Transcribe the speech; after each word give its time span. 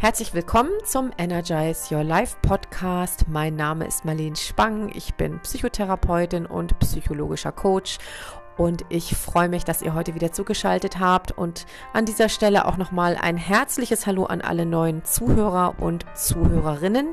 Herzlich 0.00 0.32
willkommen 0.32 0.70
zum 0.84 1.10
Energize 1.18 1.92
Your 1.92 2.04
Life 2.04 2.36
Podcast. 2.40 3.26
Mein 3.26 3.56
Name 3.56 3.84
ist 3.84 4.04
Marlene 4.04 4.36
Spang. 4.36 4.92
Ich 4.94 5.14
bin 5.14 5.40
Psychotherapeutin 5.40 6.46
und 6.46 6.78
psychologischer 6.78 7.50
Coach. 7.50 7.98
Und 8.56 8.84
ich 8.90 9.16
freue 9.16 9.48
mich, 9.48 9.64
dass 9.64 9.82
ihr 9.82 9.94
heute 9.94 10.14
wieder 10.14 10.30
zugeschaltet 10.30 11.00
habt. 11.00 11.32
Und 11.32 11.66
an 11.92 12.04
dieser 12.04 12.28
Stelle 12.28 12.66
auch 12.66 12.76
nochmal 12.76 13.18
ein 13.20 13.36
herzliches 13.36 14.06
Hallo 14.06 14.26
an 14.26 14.40
alle 14.40 14.66
neuen 14.66 15.04
Zuhörer 15.04 15.74
und 15.80 16.06
Zuhörerinnen, 16.14 17.08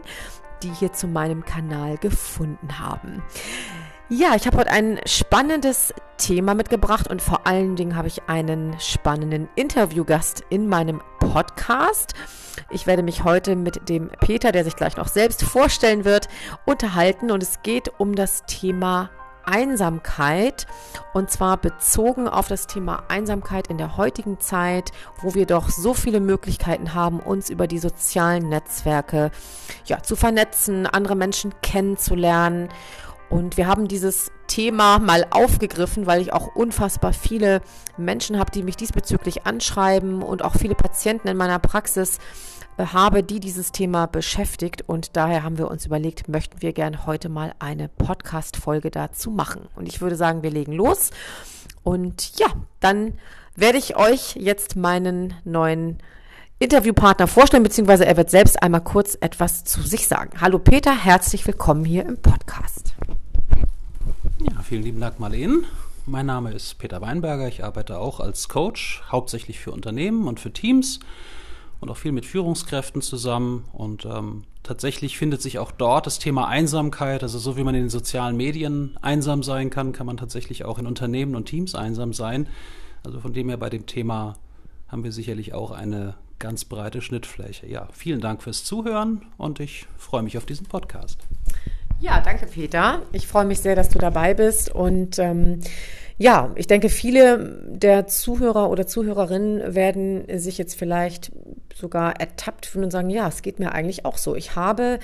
die 0.61 0.69
hier 0.69 0.93
zu 0.93 1.07
meinem 1.07 1.43
Kanal 1.43 1.97
gefunden 1.97 2.77
haben. 2.77 3.23
Ja, 4.07 4.35
ich 4.35 4.45
habe 4.45 4.57
heute 4.57 4.69
ein 4.69 4.99
spannendes 5.07 5.91
Thema 6.17 6.53
mitgebracht 6.53 7.09
und 7.09 7.23
vor 7.23 7.47
allen 7.47 7.75
Dingen 7.75 7.95
habe 7.95 8.07
ich 8.07 8.29
einen 8.29 8.79
spannenden 8.79 9.49
Interviewgast 9.55 10.43
in 10.49 10.67
meinem 10.67 11.01
Podcast. 11.19 12.13
Ich 12.69 12.85
werde 12.85 13.01
mich 13.01 13.23
heute 13.23 13.55
mit 13.55 13.89
dem 13.89 14.09
Peter, 14.19 14.51
der 14.51 14.63
sich 14.63 14.75
gleich 14.75 14.95
noch 14.95 15.07
selbst 15.07 15.41
vorstellen 15.43 16.05
wird, 16.05 16.27
unterhalten 16.67 17.31
und 17.31 17.41
es 17.41 17.63
geht 17.63 17.99
um 17.99 18.13
das 18.13 18.43
Thema 18.45 19.09
Einsamkeit 19.43 20.67
und 21.15 21.31
zwar 21.31 21.57
bezogen 21.57 22.27
auf 22.27 22.47
das 22.47 22.67
Thema 22.67 23.05
Einsamkeit 23.07 23.67
in 23.69 23.79
der 23.79 23.97
heutigen 23.97 24.39
Zeit, 24.39 24.91
wo 25.21 25.33
wir 25.33 25.47
doch 25.47 25.69
so 25.69 25.95
viele 25.95 26.19
Möglichkeiten 26.19 26.93
haben, 26.93 27.19
uns 27.19 27.49
über 27.49 27.65
die 27.65 27.79
sozialen 27.79 28.49
Netzwerke 28.49 29.31
ja, 29.85 30.03
zu 30.03 30.15
vernetzen, 30.15 30.85
andere 30.85 31.15
Menschen 31.15 31.53
kennenzulernen 31.63 32.69
und 33.29 33.57
wir 33.57 33.67
haben 33.67 33.87
dieses 33.87 34.31
Thema 34.47 34.99
mal 34.99 35.25
aufgegriffen, 35.31 36.05
weil 36.05 36.21
ich 36.21 36.31
auch 36.31 36.55
unfassbar 36.55 37.13
viele 37.13 37.61
Menschen 37.97 38.37
habe, 38.37 38.51
die 38.51 38.63
mich 38.63 38.77
diesbezüglich 38.77 39.45
anschreiben 39.45 40.21
und 40.21 40.43
auch 40.43 40.55
viele 40.55 40.75
Patienten 40.75 41.27
in 41.27 41.37
meiner 41.37 41.59
Praxis 41.59 42.19
äh, 42.77 42.85
habe, 42.85 43.23
die 43.23 43.39
dieses 43.39 43.71
Thema 43.71 44.05
beschäftigt. 44.05 44.83
Und 44.87 45.15
daher 45.17 45.43
haben 45.43 45.57
wir 45.57 45.69
uns 45.69 45.85
überlegt, 45.85 46.27
möchten 46.27 46.61
wir 46.61 46.73
gerne 46.73 47.05
heute 47.05 47.29
mal 47.29 47.53
eine 47.59 47.89
Podcast-Folge 47.89 48.91
dazu 48.91 49.31
machen. 49.31 49.67
Und 49.75 49.87
ich 49.87 50.01
würde 50.01 50.15
sagen, 50.15 50.43
wir 50.43 50.51
legen 50.51 50.73
los. 50.73 51.09
Und 51.83 52.37
ja, 52.39 52.47
dann 52.79 53.13
werde 53.55 53.77
ich 53.77 53.95
euch 53.95 54.35
jetzt 54.35 54.75
meinen 54.75 55.33
neuen 55.43 55.97
Interviewpartner 56.59 57.27
vorstellen, 57.27 57.63
beziehungsweise 57.63 58.05
er 58.05 58.15
wird 58.15 58.29
selbst 58.29 58.61
einmal 58.61 58.81
kurz 58.81 59.17
etwas 59.19 59.65
zu 59.65 59.81
sich 59.81 60.07
sagen. 60.07 60.39
Hallo 60.39 60.59
Peter, 60.59 60.95
herzlich 60.95 61.45
willkommen 61.45 61.83
hier 61.83 62.05
im 62.05 62.21
Podcast. 62.21 62.93
Ja, 64.51 64.61
vielen 64.61 64.83
lieben 64.83 64.99
Dank, 64.99 65.19
Marlene. 65.19 65.63
Mein 66.05 66.27
Name 66.27 66.51
ist 66.51 66.77
Peter 66.77 67.01
Weinberger. 67.01 67.47
Ich 67.47 67.63
arbeite 67.63 67.97
auch 67.97 68.19
als 68.19 68.47
Coach, 68.47 69.01
hauptsächlich 69.11 69.59
für 69.59 69.71
Unternehmen 69.71 70.27
und 70.27 70.39
für 70.39 70.51
Teams 70.51 70.99
und 71.79 71.89
auch 71.89 71.97
viel 71.97 72.11
mit 72.11 72.25
Führungskräften 72.25 73.01
zusammen. 73.01 73.65
Und 73.73 74.05
ähm, 74.05 74.43
tatsächlich 74.61 75.17
findet 75.17 75.41
sich 75.41 75.57
auch 75.57 75.71
dort 75.71 76.05
das 76.05 76.19
Thema 76.19 76.47
Einsamkeit. 76.47 77.23
Also 77.23 77.39
so 77.39 77.57
wie 77.57 77.63
man 77.63 77.73
in 77.73 77.81
den 77.81 77.89
sozialen 77.89 78.37
Medien 78.37 78.97
einsam 79.01 79.41
sein 79.41 79.71
kann, 79.71 79.93
kann 79.93 80.05
man 80.05 80.17
tatsächlich 80.17 80.63
auch 80.63 80.77
in 80.77 80.85
Unternehmen 80.85 81.35
und 81.35 81.45
Teams 81.45 81.73
einsam 81.73 82.13
sein. 82.13 82.47
Also 83.03 83.19
von 83.19 83.33
dem 83.33 83.49
her 83.49 83.57
bei 83.57 83.69
dem 83.69 83.87
Thema 83.87 84.35
haben 84.87 85.03
wir 85.03 85.11
sicherlich 85.11 85.53
auch 85.53 85.71
eine 85.71 86.15
ganz 86.37 86.65
breite 86.65 87.01
Schnittfläche. 87.01 87.67
Ja, 87.67 87.87
vielen 87.93 88.21
Dank 88.21 88.43
fürs 88.43 88.63
Zuhören 88.63 89.25
und 89.37 89.59
ich 89.59 89.87
freue 89.97 90.21
mich 90.21 90.37
auf 90.37 90.45
diesen 90.45 90.67
Podcast. 90.67 91.25
Ja, 91.99 92.21
danke 92.21 92.45
Peter. 92.45 93.01
Ich 93.13 93.27
freue 93.27 93.45
mich 93.45 93.59
sehr, 93.59 93.75
dass 93.75 93.89
du 93.89 93.99
dabei 93.99 94.33
bist 94.33 94.73
und 94.73 95.17
ähm, 95.17 95.61
ja, 96.17 96.51
ich 96.55 96.67
denke, 96.67 96.87
viele 96.89 97.59
der 97.67 98.07
Zuhörer 98.07 98.69
oder 98.69 98.87
Zuhörerinnen 98.87 99.75
werden 99.75 100.25
sich 100.39 100.57
jetzt 100.57 100.77
vielleicht 100.79 101.31
sogar 101.73 102.21
ertappt 102.21 102.65
fühlen 102.65 102.85
und 102.85 102.91
sagen, 102.91 103.09
ja, 103.09 103.27
es 103.27 103.41
geht 103.41 103.59
mir 103.59 103.73
eigentlich 103.73 104.05
auch 104.05 104.17
so. 104.17 104.33
Ich 104.33 104.55
habe 104.55 104.99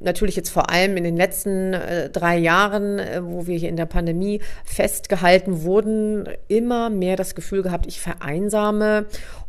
natürlich 0.00 0.36
jetzt 0.36 0.48
vor 0.48 0.70
allem 0.70 0.96
in 0.96 1.04
den 1.04 1.18
letzten 1.18 1.74
äh, 1.74 2.08
drei 2.08 2.38
Jahren, 2.38 2.98
äh, 2.98 3.20
wo 3.22 3.46
wir 3.46 3.58
hier 3.58 3.68
in 3.68 3.76
der 3.76 3.84
Pandemie 3.84 4.40
festgehalten 4.64 5.64
wurden, 5.64 6.26
immer 6.48 6.88
mehr 6.88 7.16
das 7.16 7.34
Gefühl 7.34 7.62
gehabt, 7.62 7.86
ich 7.86 8.00
vereinsame 8.00 9.04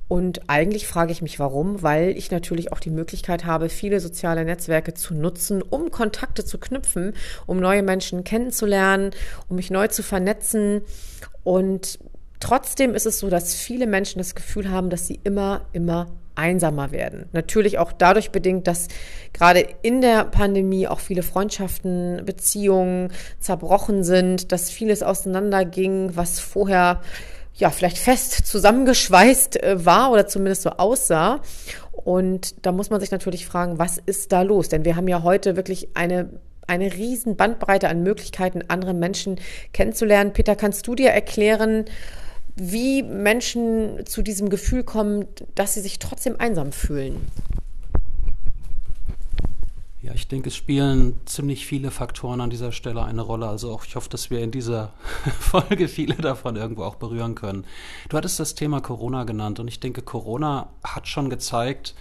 und 0.07 0.49
eigentlich 0.49 0.87
frage 0.87 1.11
ich 1.11 1.21
mich, 1.21 1.39
warum, 1.39 1.81
weil 1.81 2.15
ich 2.17 2.29
natürlich 2.29 2.71
auch 2.71 2.79
die 2.79 2.91
Möglichkeit 2.91 3.45
habe, 3.45 3.69
viele 3.69 3.99
soziale 3.99 4.45
Netzwerke 4.45 4.93
zu 4.93 5.15
nutzen, 5.15 5.63
um 5.63 5.89
Kontakte 5.89 6.45
zu 6.45 6.59
knüpfen, 6.59 7.13
um 7.47 7.57
neue 7.57 7.81
Menschen 7.81 8.23
kennenzulernen, 8.23 9.11
um 9.49 9.55
mich 9.55 9.71
neu 9.71 9.87
zu 9.87 10.03
vernetzen. 10.03 10.81
Und 11.43 11.97
trotzdem 12.39 12.93
ist 12.93 13.07
es 13.07 13.19
so, 13.19 13.29
dass 13.29 13.55
viele 13.55 13.87
Menschen 13.87 14.19
das 14.19 14.35
Gefühl 14.35 14.69
haben, 14.69 14.91
dass 14.91 15.07
sie 15.07 15.19
immer, 15.23 15.61
immer 15.73 16.07
einsamer 16.35 16.91
werden. 16.91 17.29
Natürlich 17.31 17.79
auch 17.79 17.91
dadurch 17.91 18.29
bedingt, 18.29 18.67
dass 18.67 18.89
gerade 19.33 19.65
in 19.81 20.01
der 20.01 20.25
Pandemie 20.25 20.87
auch 20.87 20.99
viele 20.99 21.23
Freundschaften, 21.23 22.21
Beziehungen 22.25 23.11
zerbrochen 23.39 24.03
sind, 24.03 24.51
dass 24.51 24.69
vieles 24.69 25.01
auseinanderging, 25.01 26.15
was 26.15 26.39
vorher 26.39 27.01
ja, 27.55 27.69
vielleicht 27.69 27.97
fest 27.97 28.45
zusammengeschweißt 28.45 29.63
äh, 29.63 29.85
war 29.85 30.11
oder 30.11 30.27
zumindest 30.27 30.63
so 30.63 30.71
aussah. 30.71 31.41
Und 31.91 32.65
da 32.65 32.71
muss 32.71 32.89
man 32.89 32.99
sich 32.99 33.11
natürlich 33.11 33.45
fragen, 33.45 33.79
was 33.79 33.97
ist 33.97 34.31
da 34.31 34.41
los? 34.41 34.69
Denn 34.69 34.85
wir 34.85 34.95
haben 34.95 35.07
ja 35.07 35.23
heute 35.23 35.55
wirklich 35.55 35.89
eine 35.95 36.29
eine 36.67 36.93
riesen 36.93 37.35
Bandbreite 37.35 37.89
an 37.89 38.01
Möglichkeiten, 38.01 38.63
andere 38.67 38.95
Menschen 38.95 39.39
kennenzulernen. 39.71 40.33
Peter, 40.33 40.55
kannst 40.55 40.87
du 40.87 40.95
dir 40.95 41.09
erklären, 41.09 41.85
wie 42.55 43.03
Menschen 43.03 44.05
zu 44.05 44.21
diesem 44.21 44.49
Gefühl 44.49 44.83
kommen, 44.83 45.25
dass 45.53 45.73
sie 45.73 45.81
sich 45.81 45.99
trotzdem 45.99 46.39
einsam 46.39 46.71
fühlen? 46.71 47.27
Ja, 50.05 50.13
ich 50.13 50.27
denke, 50.27 50.49
es 50.49 50.55
spielen 50.55 51.19
ziemlich 51.25 51.65
viele 51.65 51.89
Faktoren 51.89 52.39
an 52.39 52.51
dieser 52.51 52.71
Stelle 52.71 53.03
eine 53.03 53.23
Rolle. 53.23 53.47
Also 53.47 53.71
auch 53.71 53.85
ich 53.85 53.95
hoffe, 53.95 54.07
dass 54.07 54.29
wir 54.29 54.39
in 54.39 54.51
dieser 54.51 54.93
Folge 55.39 55.87
viele 55.87 56.13
davon 56.13 56.55
irgendwo 56.55 56.83
auch 56.83 56.97
berühren 56.97 57.33
können. 57.33 57.65
Du 58.09 58.15
hattest 58.15 58.39
das 58.39 58.53
Thema 58.53 58.81
Corona 58.81 59.23
genannt 59.23 59.59
und 59.59 59.67
ich 59.67 59.79
denke, 59.79 60.03
Corona 60.03 60.69
hat 60.83 61.07
schon 61.07 61.31
gezeigt, 61.31 61.95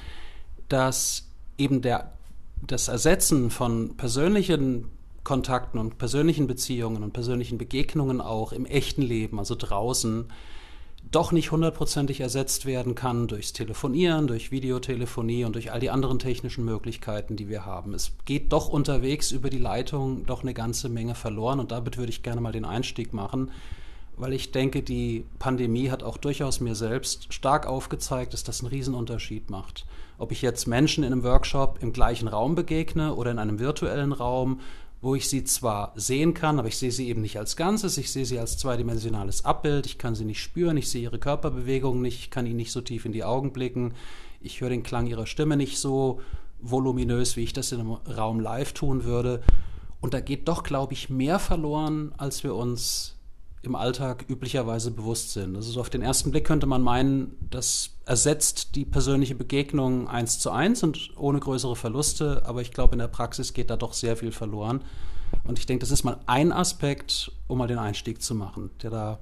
dass 0.69 1.31
eben 1.57 1.81
der, 1.81 2.13
das 2.61 2.89
Ersetzen 2.89 3.51
von 3.51 3.97
persönlichen 3.97 4.91
Kontakten 5.23 5.79
und 5.79 5.97
persönlichen 5.97 6.47
Beziehungen 6.47 7.03
und 7.03 7.15
persönlichen 7.15 7.57
Begegnungen 7.57 8.21
auch 8.21 8.53
im 8.53 8.67
echten 8.67 9.01
Leben, 9.01 9.39
also 9.39 9.55
draußen, 9.55 10.27
doch 11.11 11.33
nicht 11.33 11.53
hundertprozentig 11.53 12.21
ersetzt 12.21 12.67
werden 12.67 12.95
kann 12.95 13.29
durchs 13.29 13.53
Telefonieren, 13.53 14.27
durch 14.27 14.51
Videotelefonie 14.51 15.45
und 15.45 15.55
durch 15.55 15.73
all 15.73 15.81
die 15.81 15.91
anderen 15.91 16.19
technischen 16.19 16.65
Möglichkeiten, 16.65 17.37
die 17.37 17.49
wir 17.49 17.65
haben. 17.65 17.95
Es 17.95 18.13
geht 18.25 18.53
doch 18.53 18.69
unterwegs 18.69 19.31
über 19.31 19.51
die 19.51 19.59
Leitung 19.59 20.27
doch 20.27 20.43
eine 20.43 20.55
ganze 20.55 20.89
Menge 20.89 21.15
verloren 21.15 21.61
und 21.61 21.71
damit 21.71 21.99
würde 21.99 22.11
ich 22.11 22.23
gerne 22.23 22.41
mal 22.41 22.53
den 22.53 22.65
Einstieg 22.65 23.13
machen, 23.13 23.51
weil 24.17 24.33
ich 24.33 24.53
denke, 24.53 24.83
die 24.83 25.25
Pandemie 25.39 25.91
hat 25.91 26.03
auch 26.03 26.17
durchaus 26.17 26.61
mir 26.61 26.75
selbst 26.75 27.33
stark 27.33 27.67
aufgezeigt, 27.67 28.33
dass 28.33 28.45
das 28.45 28.61
einen 28.61 28.71
Riesenunterschied 28.71 29.51
macht. 29.51 29.87
Ob 30.19 30.31
ich 30.31 30.43
jetzt 30.43 30.67
Menschen 30.67 31.03
in 31.03 31.13
einem 31.13 31.25
Workshop 31.25 31.79
im 31.81 31.93
gleichen 31.93 32.29
Raum 32.29 32.55
begegne 32.55 33.15
oder 33.15 33.33
in 33.33 33.39
einem 33.39 33.59
virtuellen 33.59 34.13
Raum 34.13 34.61
wo 35.05 35.15
ich 35.15 35.29
sie 35.29 35.45
zwar 35.45 35.93
sehen 35.97 36.33
kann, 36.33 36.59
aber 36.59 36.69
ich 36.69 36.79
sehe 36.79 36.91
sie 36.91 37.09
eben 37.09 37.21
nicht 37.21 37.39
als 37.39 37.57
Ganzes, 37.57 37.99
ich 37.99 38.11
sehe 38.11 38.25
sie 38.25 38.39
als 38.39 38.57
zweidimensionales 38.57 39.45
Abbild, 39.45 39.85
ich 39.85 39.99
kann 39.99 40.15
sie 40.15 40.25
nicht 40.25 40.41
spüren, 40.41 40.79
ich 40.79 40.89
sehe 40.89 41.03
ihre 41.03 41.19
Körperbewegungen 41.19 42.01
nicht, 42.01 42.19
ich 42.19 42.31
kann 42.31 42.47
ihnen 42.47 42.57
nicht 42.57 42.73
so 42.73 42.81
tief 42.81 43.05
in 43.05 43.13
die 43.13 43.23
Augen 43.23 43.53
blicken, 43.53 43.93
ich 44.41 44.63
höre 44.63 44.71
den 44.71 44.83
Klang 44.83 45.07
ihrer 45.07 45.27
Stimme 45.27 45.59
nicht 45.59 45.79
so 45.79 46.21
voluminös, 46.59 47.37
wie 47.37 47.43
ich 47.43 47.53
das 47.53 47.71
in 47.73 47.81
einem 47.81 47.93
Raum 47.93 48.41
live 48.41 48.73
tun 48.73 49.05
würde. 49.05 49.43
Und 50.01 50.15
da 50.15 50.21
geht 50.21 50.49
doch, 50.49 50.63
glaube 50.63 50.95
ich, 50.95 51.11
mehr 51.11 51.39
verloren, 51.39 52.13
als 52.17 52.43
wir 52.43 52.55
uns 52.55 53.17
im 53.67 53.75
Alltag 53.75 54.25
üblicherweise 54.29 54.91
bewusst 54.91 55.33
sind. 55.33 55.57
Also 55.57 55.73
so 55.73 55.81
auf 55.81 55.91
den 55.91 56.03
ersten 56.03 56.31
Blick 56.31 56.45
könnte 56.45 56.67
man 56.67 56.83
meinen, 56.83 57.37
das 57.51 57.91
ersetzt 58.07 58.75
die 58.77 58.85
persönliche 58.85 59.35
Begegnung 59.35 60.09
eins 60.09 60.39
zu 60.39 60.51
eins 60.51 60.83
und 60.83 61.11
ohne 61.17 61.41
größere 61.41 61.77
Verluste, 61.77 62.43
aber 62.45 62.61
ich 62.61 62.73
glaube, 62.73 62.93
in 62.93 62.99
der 62.99 63.09
Praxis 63.09 63.53
geht 63.53 63.71
da 63.71 63.77
doch 63.77 63.93
sehr 63.93 64.17
viel 64.17 64.33
verloren. 64.33 64.83
Und 65.45 65.59
ich 65.59 65.67
denke, 65.67 65.81
das 65.81 65.91
ist 65.91 66.05
mal 66.05 66.19
ein 66.27 66.53
Aspekt, 66.53 67.33
um 67.49 67.59
mal 67.59 67.67
den 67.67 67.79
Einstieg 67.79 68.23
zu 68.23 68.35
machen, 68.35 68.71
der 68.83 68.91
da 68.91 69.19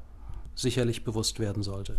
sicherlich 0.55 1.05
bewusst 1.05 1.41
werden 1.41 1.62
sollte. 1.62 1.99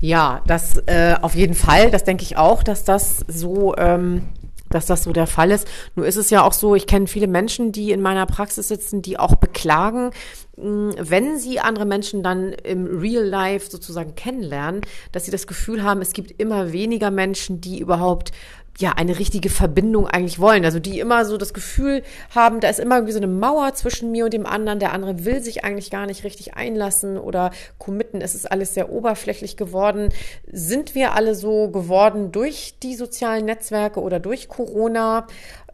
Ja, 0.00 0.40
das 0.46 0.78
äh, 0.86 1.16
auf 1.20 1.34
jeden 1.34 1.54
Fall. 1.54 1.90
Das 1.90 2.04
denke 2.04 2.22
ich 2.22 2.38
auch, 2.38 2.62
dass 2.62 2.84
das 2.84 3.18
so 3.28 3.76
ähm, 3.76 4.28
dass 4.70 4.86
das 4.86 5.04
so 5.04 5.12
der 5.12 5.26
Fall 5.26 5.50
ist. 5.50 5.68
Nur 5.94 6.06
ist 6.06 6.16
es 6.16 6.30
ja 6.30 6.42
auch 6.42 6.52
so, 6.52 6.74
ich 6.74 6.86
kenne 6.86 7.06
viele 7.06 7.26
Menschen, 7.26 7.72
die 7.72 7.90
in 7.92 8.00
meiner 8.00 8.26
Praxis 8.26 8.68
sitzen, 8.68 9.02
die 9.02 9.18
auch 9.18 9.34
beklagen, 9.34 10.10
hm, 10.56 10.94
wenn 10.98 11.38
sie 11.38 11.60
andere 11.60 11.84
Menschen 11.84 12.22
dann 12.22 12.52
im 12.52 12.86
Real 12.86 13.24
Life 13.24 13.70
sozusagen 13.70 14.14
kennenlernen, 14.14 14.82
dass 15.12 15.24
sie 15.24 15.30
das 15.30 15.46
Gefühl 15.46 15.82
haben, 15.82 16.00
es 16.00 16.12
gibt 16.12 16.40
immer 16.40 16.72
weniger 16.72 17.10
Menschen, 17.10 17.60
die 17.60 17.80
überhaupt 17.80 18.32
ja, 18.80 18.92
eine 18.92 19.18
richtige 19.18 19.50
Verbindung 19.50 20.06
eigentlich 20.06 20.38
wollen. 20.38 20.64
Also 20.64 20.80
die 20.80 21.00
immer 21.00 21.24
so 21.24 21.36
das 21.36 21.52
Gefühl 21.52 22.02
haben, 22.34 22.60
da 22.60 22.68
ist 22.68 22.80
immer 22.80 22.96
irgendwie 22.96 23.12
so 23.12 23.18
eine 23.18 23.26
Mauer 23.26 23.74
zwischen 23.74 24.10
mir 24.10 24.24
und 24.24 24.32
dem 24.32 24.46
anderen. 24.46 24.78
Der 24.78 24.92
andere 24.92 25.24
will 25.24 25.42
sich 25.42 25.64
eigentlich 25.64 25.90
gar 25.90 26.06
nicht 26.06 26.24
richtig 26.24 26.54
einlassen 26.54 27.18
oder 27.18 27.50
committen. 27.78 28.20
Es 28.22 28.34
ist 28.34 28.50
alles 28.50 28.74
sehr 28.74 28.90
oberflächlich 28.90 29.56
geworden. 29.56 30.08
Sind 30.50 30.94
wir 30.94 31.14
alle 31.14 31.34
so 31.34 31.68
geworden 31.68 32.32
durch 32.32 32.74
die 32.82 32.94
sozialen 32.94 33.44
Netzwerke 33.44 34.00
oder 34.00 34.18
durch 34.18 34.48
Corona? 34.48 35.26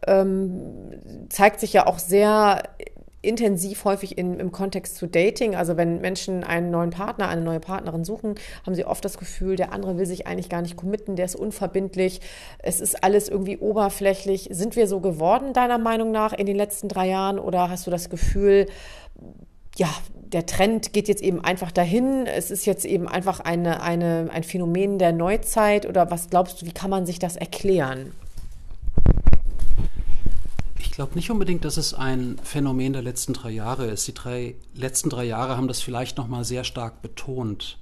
Ähm, 0.05 0.91
zeigt 1.29 1.59
sich 1.61 1.73
ja 1.73 1.87
auch 1.87 1.99
sehr 1.99 2.63
intensiv 3.27 3.85
häufig 3.85 4.17
in, 4.17 4.39
im 4.39 4.51
Kontext 4.51 4.95
zu 4.95 5.07
Dating. 5.07 5.55
Also 5.55 5.77
wenn 5.77 6.01
Menschen 6.01 6.43
einen 6.43 6.71
neuen 6.71 6.91
Partner, 6.91 7.27
eine 7.27 7.41
neue 7.41 7.59
Partnerin 7.59 8.03
suchen, 8.03 8.35
haben 8.65 8.75
sie 8.75 8.85
oft 8.85 9.03
das 9.03 9.17
Gefühl, 9.17 9.55
der 9.55 9.73
andere 9.73 9.97
will 9.97 10.05
sich 10.05 10.25
eigentlich 10.25 10.49
gar 10.49 10.61
nicht 10.61 10.77
committen, 10.77 11.15
der 11.15 11.25
ist 11.25 11.35
unverbindlich, 11.35 12.21
es 12.59 12.79
ist 12.79 13.03
alles 13.03 13.29
irgendwie 13.29 13.57
oberflächlich. 13.57 14.49
Sind 14.51 14.75
wir 14.75 14.87
so 14.87 14.99
geworden, 15.01 15.53
deiner 15.53 15.77
Meinung 15.77 16.11
nach, 16.11 16.33
in 16.33 16.45
den 16.45 16.55
letzten 16.55 16.87
drei 16.87 17.09
Jahren? 17.09 17.37
Oder 17.39 17.69
hast 17.69 17.85
du 17.85 17.91
das 17.91 18.09
Gefühl, 18.09 18.67
ja, 19.75 19.89
der 20.13 20.45
Trend 20.45 20.93
geht 20.93 21.07
jetzt 21.07 21.21
eben 21.21 21.43
einfach 21.43 21.71
dahin. 21.71 22.25
Es 22.25 22.51
ist 22.51 22.65
jetzt 22.65 22.85
eben 22.85 23.07
einfach 23.07 23.39
eine, 23.39 23.81
eine, 23.81 24.29
ein 24.31 24.43
Phänomen 24.43 24.99
der 24.99 25.11
Neuzeit. 25.11 25.85
Oder 25.85 26.11
was 26.11 26.29
glaubst 26.29 26.61
du, 26.61 26.65
wie 26.65 26.73
kann 26.73 26.89
man 26.89 27.05
sich 27.05 27.19
das 27.19 27.35
erklären? 27.35 28.13
Glaube 30.97 31.13
nicht 31.13 31.29
unbedingt, 31.29 31.63
dass 31.63 31.77
es 31.77 31.93
ein 31.93 32.37
Phänomen 32.41 32.91
der 32.91 33.03
letzten 33.03 33.33
drei 33.33 33.51
Jahre 33.51 33.85
ist. 33.85 34.07
Die 34.07 34.15
drei, 34.15 34.55
letzten 34.73 35.11
drei 35.11 35.25
Jahre 35.25 35.55
haben 35.55 35.67
das 35.67 35.79
vielleicht 35.79 36.17
noch 36.17 36.27
mal 36.27 36.43
sehr 36.43 36.63
stark 36.63 37.03
betont. 37.03 37.77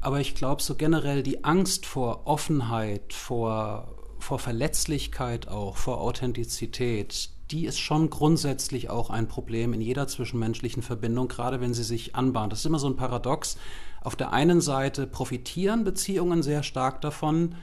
Aber 0.00 0.20
ich 0.20 0.36
glaube, 0.36 0.62
so 0.62 0.76
generell 0.76 1.24
die 1.24 1.42
Angst 1.42 1.84
vor 1.84 2.28
Offenheit, 2.28 3.12
vor, 3.12 3.92
vor 4.20 4.38
Verletzlichkeit 4.38 5.48
auch, 5.48 5.76
vor 5.76 6.00
Authentizität, 6.00 7.30
die 7.50 7.66
ist 7.66 7.80
schon 7.80 8.08
grundsätzlich 8.08 8.88
auch 8.88 9.10
ein 9.10 9.26
Problem 9.26 9.72
in 9.72 9.80
jeder 9.80 10.06
zwischenmenschlichen 10.06 10.84
Verbindung, 10.84 11.26
gerade 11.26 11.60
wenn 11.60 11.74
sie 11.74 11.82
sich 11.82 12.14
anbahnt. 12.14 12.52
Das 12.52 12.60
ist 12.60 12.66
immer 12.66 12.78
so 12.78 12.86
ein 12.86 12.94
Paradox. 12.94 13.56
Auf 14.00 14.14
der 14.14 14.32
einen 14.32 14.60
Seite 14.60 15.08
profitieren 15.08 15.82
Beziehungen 15.82 16.44
sehr 16.44 16.62
stark 16.62 17.00
davon, 17.00 17.56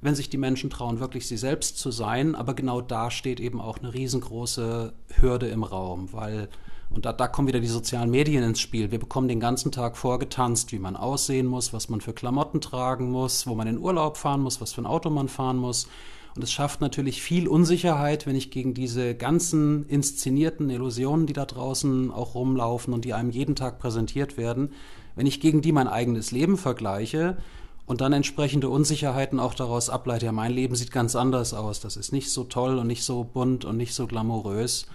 wenn 0.00 0.14
sich 0.14 0.28
die 0.28 0.38
Menschen 0.38 0.70
trauen, 0.70 1.00
wirklich 1.00 1.26
sie 1.26 1.36
selbst 1.36 1.78
zu 1.78 1.90
sein. 1.90 2.34
Aber 2.34 2.54
genau 2.54 2.80
da 2.80 3.10
steht 3.10 3.40
eben 3.40 3.60
auch 3.60 3.78
eine 3.78 3.94
riesengroße 3.94 4.92
Hürde 5.20 5.48
im 5.48 5.62
Raum, 5.62 6.12
weil, 6.12 6.48
und 6.90 7.06
da, 7.06 7.12
da 7.12 7.28
kommen 7.28 7.48
wieder 7.48 7.60
die 7.60 7.66
sozialen 7.66 8.10
Medien 8.10 8.44
ins 8.44 8.60
Spiel. 8.60 8.90
Wir 8.90 9.00
bekommen 9.00 9.28
den 9.28 9.40
ganzen 9.40 9.72
Tag 9.72 9.96
vorgetanzt, 9.96 10.72
wie 10.72 10.78
man 10.78 10.96
aussehen 10.96 11.46
muss, 11.46 11.72
was 11.72 11.88
man 11.88 12.00
für 12.00 12.12
Klamotten 12.12 12.60
tragen 12.60 13.10
muss, 13.10 13.46
wo 13.46 13.54
man 13.54 13.66
in 13.66 13.78
Urlaub 13.78 14.16
fahren 14.16 14.42
muss, 14.42 14.60
was 14.60 14.72
für 14.72 14.82
ein 14.82 14.86
Auto 14.86 15.10
man 15.10 15.28
fahren 15.28 15.56
muss. 15.56 15.88
Und 16.36 16.42
es 16.42 16.52
schafft 16.52 16.82
natürlich 16.82 17.22
viel 17.22 17.48
Unsicherheit, 17.48 18.26
wenn 18.26 18.36
ich 18.36 18.50
gegen 18.50 18.74
diese 18.74 19.14
ganzen 19.14 19.86
inszenierten 19.86 20.68
Illusionen, 20.68 21.26
die 21.26 21.32
da 21.32 21.46
draußen 21.46 22.10
auch 22.10 22.34
rumlaufen 22.34 22.92
und 22.92 23.06
die 23.06 23.14
einem 23.14 23.30
jeden 23.30 23.56
Tag 23.56 23.78
präsentiert 23.78 24.36
werden, 24.36 24.74
wenn 25.14 25.26
ich 25.26 25.40
gegen 25.40 25.62
die 25.62 25.72
mein 25.72 25.88
eigenes 25.88 26.32
Leben 26.32 26.58
vergleiche 26.58 27.38
und 27.86 28.00
dann 28.00 28.12
entsprechende 28.12 28.68
Unsicherheiten 28.68 29.40
auch 29.40 29.54
daraus 29.54 29.88
ableite, 29.88 30.26
ja, 30.26 30.32
mein 30.32 30.52
Leben 30.52 30.74
sieht 30.74 30.90
ganz 30.90 31.14
anders 31.16 31.54
aus, 31.54 31.80
das 31.80 31.96
ist 31.96 32.12
nicht 32.12 32.30
so 32.30 32.44
toll 32.44 32.78
und 32.78 32.88
nicht 32.88 33.04
so 33.04 33.24
bunt 33.24 33.64
und 33.64 33.76
nicht 33.76 33.94
so 33.94 34.06
glamourös. 34.06 34.86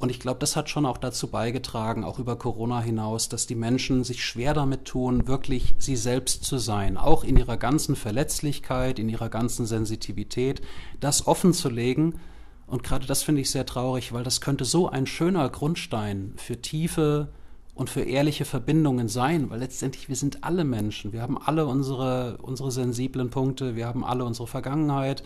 Und 0.00 0.10
ich 0.10 0.20
glaube, 0.20 0.38
das 0.38 0.54
hat 0.54 0.70
schon 0.70 0.86
auch 0.86 0.98
dazu 0.98 1.26
beigetragen, 1.28 2.04
auch 2.04 2.20
über 2.20 2.36
Corona 2.36 2.80
hinaus, 2.80 3.28
dass 3.28 3.48
die 3.48 3.56
Menschen 3.56 4.04
sich 4.04 4.24
schwer 4.24 4.54
damit 4.54 4.84
tun, 4.84 5.26
wirklich 5.26 5.74
sie 5.78 5.96
selbst 5.96 6.44
zu 6.44 6.58
sein, 6.58 6.96
auch 6.96 7.24
in 7.24 7.36
ihrer 7.36 7.56
ganzen 7.56 7.96
Verletzlichkeit, 7.96 9.00
in 9.00 9.08
ihrer 9.08 9.28
ganzen 9.28 9.66
Sensitivität, 9.66 10.62
das 11.00 11.26
offen 11.26 11.52
zu 11.52 11.68
legen. 11.68 12.20
Und 12.68 12.84
gerade 12.84 13.06
das 13.06 13.24
finde 13.24 13.40
ich 13.40 13.50
sehr 13.50 13.66
traurig, 13.66 14.12
weil 14.12 14.22
das 14.22 14.40
könnte 14.40 14.64
so 14.64 14.88
ein 14.88 15.06
schöner 15.06 15.48
Grundstein 15.48 16.34
für 16.36 16.60
tiefe, 16.62 17.28
und 17.78 17.88
für 17.88 18.02
ehrliche 18.02 18.44
Verbindungen 18.44 19.08
sein, 19.08 19.50
weil 19.50 19.60
letztendlich 19.60 20.08
wir 20.08 20.16
sind 20.16 20.42
alle 20.42 20.64
Menschen. 20.64 21.12
Wir 21.12 21.22
haben 21.22 21.38
alle 21.38 21.64
unsere, 21.64 22.36
unsere 22.42 22.72
sensiblen 22.72 23.30
Punkte, 23.30 23.76
wir 23.76 23.86
haben 23.86 24.04
alle 24.04 24.24
unsere 24.24 24.48
Vergangenheit, 24.48 25.22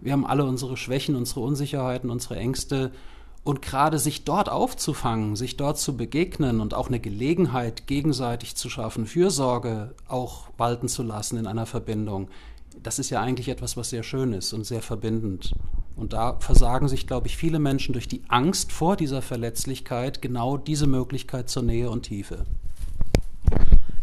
wir 0.00 0.12
haben 0.12 0.26
alle 0.26 0.44
unsere 0.44 0.76
Schwächen, 0.76 1.14
unsere 1.14 1.40
Unsicherheiten, 1.40 2.10
unsere 2.10 2.34
Ängste. 2.36 2.90
Und 3.44 3.62
gerade 3.62 4.00
sich 4.00 4.24
dort 4.24 4.48
aufzufangen, 4.48 5.36
sich 5.36 5.56
dort 5.56 5.78
zu 5.78 5.96
begegnen 5.96 6.60
und 6.60 6.74
auch 6.74 6.88
eine 6.88 6.98
Gelegenheit 6.98 7.86
gegenseitig 7.86 8.56
zu 8.56 8.68
schaffen, 8.68 9.06
Fürsorge 9.06 9.94
auch 10.08 10.48
walten 10.58 10.88
zu 10.88 11.04
lassen 11.04 11.36
in 11.36 11.46
einer 11.46 11.66
Verbindung, 11.66 12.28
das 12.82 12.98
ist 12.98 13.10
ja 13.10 13.20
eigentlich 13.20 13.48
etwas, 13.48 13.76
was 13.76 13.90
sehr 13.90 14.02
schön 14.02 14.32
ist 14.32 14.52
und 14.52 14.64
sehr 14.64 14.82
verbindend. 14.82 15.54
Und 15.96 16.12
da 16.12 16.36
versagen 16.40 16.88
sich, 16.88 17.06
glaube 17.06 17.28
ich, 17.28 17.36
viele 17.36 17.58
Menschen 17.58 17.92
durch 17.92 18.08
die 18.08 18.22
Angst 18.28 18.72
vor 18.72 18.96
dieser 18.96 19.22
Verletzlichkeit 19.22 20.20
genau 20.20 20.56
diese 20.56 20.86
Möglichkeit 20.86 21.48
zur 21.48 21.62
Nähe 21.62 21.88
und 21.88 22.02
Tiefe. 22.02 22.44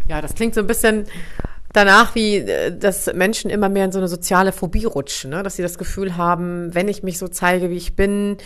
Ja, 0.08 0.22
das 0.22 0.36
klingt 0.36 0.56
so 0.56 0.62
ein 0.62 0.68
bisschen 0.68 1.06
danach, 1.74 2.16
wie 2.16 2.38
äh, 2.38 2.78
dass 2.78 3.14
Menschen 3.14 3.50
immer 3.50 3.70
mehr 3.70 3.86
in 3.86 3.92
so 3.92 4.00
eine 4.00 4.08
soziale 4.08 4.52
Phobie 4.52 4.86
rutschen, 4.86 5.32
ne? 5.32 5.44
dass 5.44 5.56
sie 5.56 5.62
das 5.62 5.78
Gefühl 5.78 6.18
haben, 6.18 6.74
wenn 6.74 6.88
ich 6.88 7.04
mich 7.04 7.18
so 7.18 7.28
zeige, 7.28 7.70
wie 7.70 7.78
ich 7.78 7.96
bin, 7.96 8.38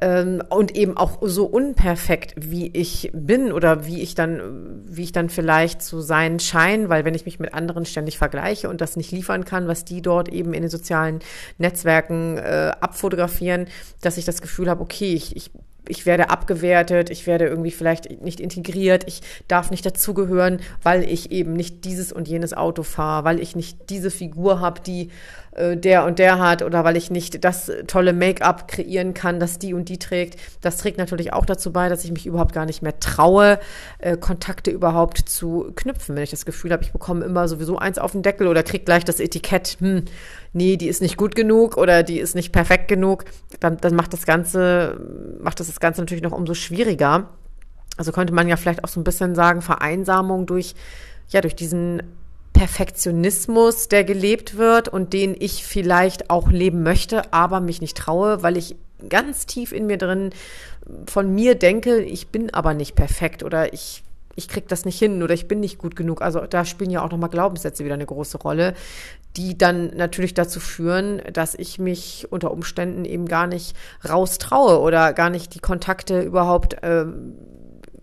und 0.00 0.76
eben 0.76 0.96
auch 0.96 1.18
so 1.22 1.46
unperfekt, 1.46 2.34
wie 2.36 2.68
ich 2.68 3.10
bin 3.14 3.52
oder 3.52 3.86
wie 3.86 4.02
ich 4.02 4.14
dann, 4.14 4.82
wie 4.86 5.04
ich 5.04 5.12
dann 5.12 5.28
vielleicht 5.28 5.82
zu 5.82 6.00
sein 6.00 6.40
scheine, 6.40 6.88
weil 6.88 7.04
wenn 7.04 7.14
ich 7.14 7.24
mich 7.24 7.38
mit 7.38 7.54
anderen 7.54 7.86
ständig 7.86 8.18
vergleiche 8.18 8.68
und 8.68 8.80
das 8.80 8.96
nicht 8.96 9.12
liefern 9.12 9.44
kann, 9.44 9.68
was 9.68 9.84
die 9.84 10.02
dort 10.02 10.28
eben 10.28 10.52
in 10.52 10.62
den 10.62 10.70
sozialen 10.70 11.20
Netzwerken 11.58 12.38
äh, 12.38 12.72
abfotografieren, 12.80 13.66
dass 14.00 14.18
ich 14.18 14.24
das 14.24 14.42
Gefühl 14.42 14.68
habe, 14.68 14.82
okay, 14.82 15.14
ich, 15.14 15.36
ich 15.36 15.50
ich 15.88 16.06
werde 16.06 16.30
abgewertet, 16.30 17.10
ich 17.10 17.26
werde 17.26 17.46
irgendwie 17.46 17.70
vielleicht 17.70 18.22
nicht 18.22 18.40
integriert, 18.40 19.04
ich 19.06 19.20
darf 19.48 19.70
nicht 19.70 19.84
dazugehören, 19.84 20.60
weil 20.82 21.04
ich 21.04 21.30
eben 21.30 21.52
nicht 21.52 21.84
dieses 21.84 22.12
und 22.12 22.26
jenes 22.28 22.54
Auto 22.54 22.82
fahre, 22.82 23.24
weil 23.24 23.40
ich 23.40 23.54
nicht 23.54 23.90
diese 23.90 24.10
Figur 24.10 24.60
habe, 24.60 24.80
die 24.80 25.10
äh, 25.54 25.76
der 25.76 26.04
und 26.04 26.18
der 26.18 26.38
hat 26.38 26.62
oder 26.62 26.84
weil 26.84 26.96
ich 26.96 27.10
nicht 27.10 27.44
das 27.44 27.70
tolle 27.86 28.12
Make-up 28.12 28.68
kreieren 28.68 29.14
kann, 29.14 29.40
das 29.40 29.58
die 29.58 29.74
und 29.74 29.88
die 29.88 29.98
trägt. 29.98 30.38
Das 30.60 30.78
trägt 30.78 30.98
natürlich 30.98 31.32
auch 31.32 31.46
dazu 31.46 31.72
bei, 31.72 31.88
dass 31.88 32.04
ich 32.04 32.12
mich 32.12 32.26
überhaupt 32.26 32.52
gar 32.52 32.66
nicht 32.66 32.82
mehr 32.82 32.98
traue, 32.98 33.58
äh, 33.98 34.16
Kontakte 34.16 34.70
überhaupt 34.70 35.18
zu 35.18 35.72
knüpfen. 35.76 36.16
Wenn 36.16 36.24
ich 36.24 36.30
das 36.30 36.44
Gefühl 36.44 36.72
habe, 36.72 36.82
ich 36.82 36.92
bekomme 36.92 37.24
immer 37.24 37.48
sowieso 37.48 37.78
eins 37.78 37.98
auf 37.98 38.12
den 38.12 38.22
Deckel 38.22 38.48
oder 38.48 38.62
kriege 38.62 38.84
gleich 38.84 39.04
das 39.04 39.20
Etikett, 39.20 39.76
hm, 39.80 40.04
nee, 40.52 40.76
die 40.76 40.88
ist 40.88 41.02
nicht 41.02 41.16
gut 41.16 41.34
genug 41.34 41.76
oder 41.76 42.02
die 42.02 42.18
ist 42.18 42.34
nicht 42.34 42.52
perfekt 42.52 42.88
genug, 42.88 43.24
dann, 43.60 43.76
dann 43.78 43.94
macht 43.94 44.12
das 44.12 44.26
Ganze, 44.26 45.00
macht 45.40 45.60
das 45.60 45.68
das 45.68 45.80
Ganze 45.80 46.00
natürlich 46.00 46.24
noch 46.24 46.32
umso 46.32 46.54
schwieriger. 46.54 47.28
Also 47.96 48.10
könnte 48.10 48.32
man 48.32 48.48
ja 48.48 48.56
vielleicht 48.56 48.82
auch 48.82 48.88
so 48.88 48.98
ein 48.98 49.04
bisschen 49.04 49.34
sagen, 49.34 49.62
Vereinsamung 49.62 50.46
durch, 50.46 50.74
ja, 51.28 51.40
durch 51.40 51.54
diesen 51.54 52.02
Perfektionismus, 52.54 53.88
der 53.88 54.04
gelebt 54.04 54.56
wird 54.56 54.88
und 54.88 55.12
den 55.12 55.36
ich 55.38 55.64
vielleicht 55.66 56.30
auch 56.30 56.50
leben 56.50 56.82
möchte, 56.82 57.32
aber 57.32 57.60
mich 57.60 57.82
nicht 57.82 57.96
traue, 57.96 58.42
weil 58.42 58.56
ich 58.56 58.76
ganz 59.10 59.44
tief 59.44 59.72
in 59.72 59.86
mir 59.86 59.98
drin 59.98 60.30
von 61.06 61.34
mir 61.34 61.56
denke, 61.56 62.00
ich 62.00 62.28
bin 62.28 62.54
aber 62.54 62.72
nicht 62.72 62.94
perfekt 62.94 63.42
oder 63.42 63.72
ich 63.74 64.02
ich 64.36 64.48
krieg 64.48 64.66
das 64.68 64.84
nicht 64.84 64.98
hin 64.98 65.22
oder 65.22 65.34
ich 65.34 65.46
bin 65.46 65.60
nicht 65.60 65.78
gut 65.78 65.94
genug. 65.94 66.20
Also 66.20 66.40
da 66.40 66.64
spielen 66.64 66.90
ja 66.90 67.04
auch 67.04 67.10
nochmal 67.10 67.30
Glaubenssätze 67.30 67.84
wieder 67.84 67.94
eine 67.94 68.06
große 68.06 68.38
Rolle, 68.38 68.74
die 69.36 69.56
dann 69.56 69.96
natürlich 69.96 70.34
dazu 70.34 70.58
führen, 70.60 71.22
dass 71.32 71.54
ich 71.54 71.78
mich 71.78 72.26
unter 72.30 72.50
Umständen 72.50 73.04
eben 73.04 73.26
gar 73.26 73.46
nicht 73.46 73.76
raustraue 74.08 74.80
oder 74.80 75.12
gar 75.12 75.30
nicht 75.30 75.54
die 75.54 75.60
Kontakte 75.60 76.20
überhaupt 76.20 76.82
äh, 76.82 77.04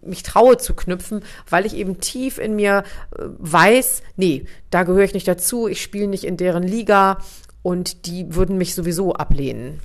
mich 0.01 0.24
traue 0.24 0.58
zu 0.58 0.74
knüpfen, 0.74 1.24
weil 1.50 1.65
ich 1.65 1.75
eben 1.75 2.00
tief 2.00 2.38
in 2.38 2.55
mir 2.55 2.84
äh, 3.17 3.24
weiß, 3.38 4.03
nee, 4.15 4.46
da 4.70 4.84
gehöre 4.84 5.03
ich 5.03 5.13
nicht 5.13 5.27
dazu, 5.27 5.67
ich 5.67 5.81
spiele 5.81 6.08
nicht 6.08 6.24
in 6.24 6.38
deren 6.38 6.63
Liga 6.63 7.20
und 7.62 8.05
die 8.05 8.34
würden 8.36 8.58
mich 8.58 8.75
sowieso 8.75 9.13
ablehnen. 9.13 9.79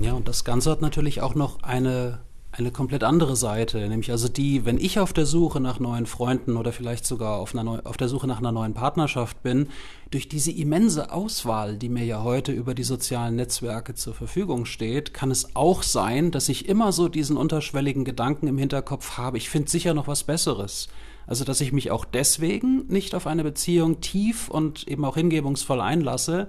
Ja, 0.00 0.12
und 0.14 0.28
das 0.28 0.44
Ganze 0.44 0.70
hat 0.70 0.82
natürlich 0.82 1.20
auch 1.20 1.34
noch 1.34 1.62
eine 1.62 2.20
eine 2.52 2.70
komplett 2.70 3.02
andere 3.02 3.34
Seite, 3.34 3.78
nämlich 3.88 4.10
also 4.10 4.28
die, 4.28 4.66
wenn 4.66 4.76
ich 4.76 4.98
auf 4.98 5.14
der 5.14 5.24
Suche 5.24 5.58
nach 5.58 5.80
neuen 5.80 6.04
Freunden 6.04 6.58
oder 6.58 6.70
vielleicht 6.70 7.06
sogar 7.06 7.38
auf, 7.38 7.54
Neu 7.54 7.78
auf 7.84 7.96
der 7.96 8.08
Suche 8.08 8.26
nach 8.26 8.38
einer 8.38 8.52
neuen 8.52 8.74
Partnerschaft 8.74 9.42
bin, 9.42 9.68
durch 10.10 10.28
diese 10.28 10.52
immense 10.52 11.10
Auswahl, 11.12 11.78
die 11.78 11.88
mir 11.88 12.04
ja 12.04 12.22
heute 12.22 12.52
über 12.52 12.74
die 12.74 12.82
sozialen 12.82 13.36
Netzwerke 13.36 13.94
zur 13.94 14.12
Verfügung 14.12 14.66
steht, 14.66 15.14
kann 15.14 15.30
es 15.30 15.56
auch 15.56 15.82
sein, 15.82 16.30
dass 16.30 16.50
ich 16.50 16.68
immer 16.68 16.92
so 16.92 17.08
diesen 17.08 17.38
unterschwelligen 17.38 18.04
Gedanken 18.04 18.46
im 18.48 18.58
Hinterkopf 18.58 19.16
habe, 19.16 19.38
ich 19.38 19.48
finde 19.48 19.70
sicher 19.70 19.94
noch 19.94 20.06
was 20.06 20.24
Besseres. 20.24 20.88
Also 21.26 21.44
dass 21.44 21.62
ich 21.62 21.72
mich 21.72 21.90
auch 21.90 22.04
deswegen 22.04 22.86
nicht 22.88 23.14
auf 23.14 23.26
eine 23.26 23.44
Beziehung 23.44 24.02
tief 24.02 24.50
und 24.50 24.86
eben 24.88 25.06
auch 25.06 25.16
hingebungsvoll 25.16 25.80
einlasse, 25.80 26.48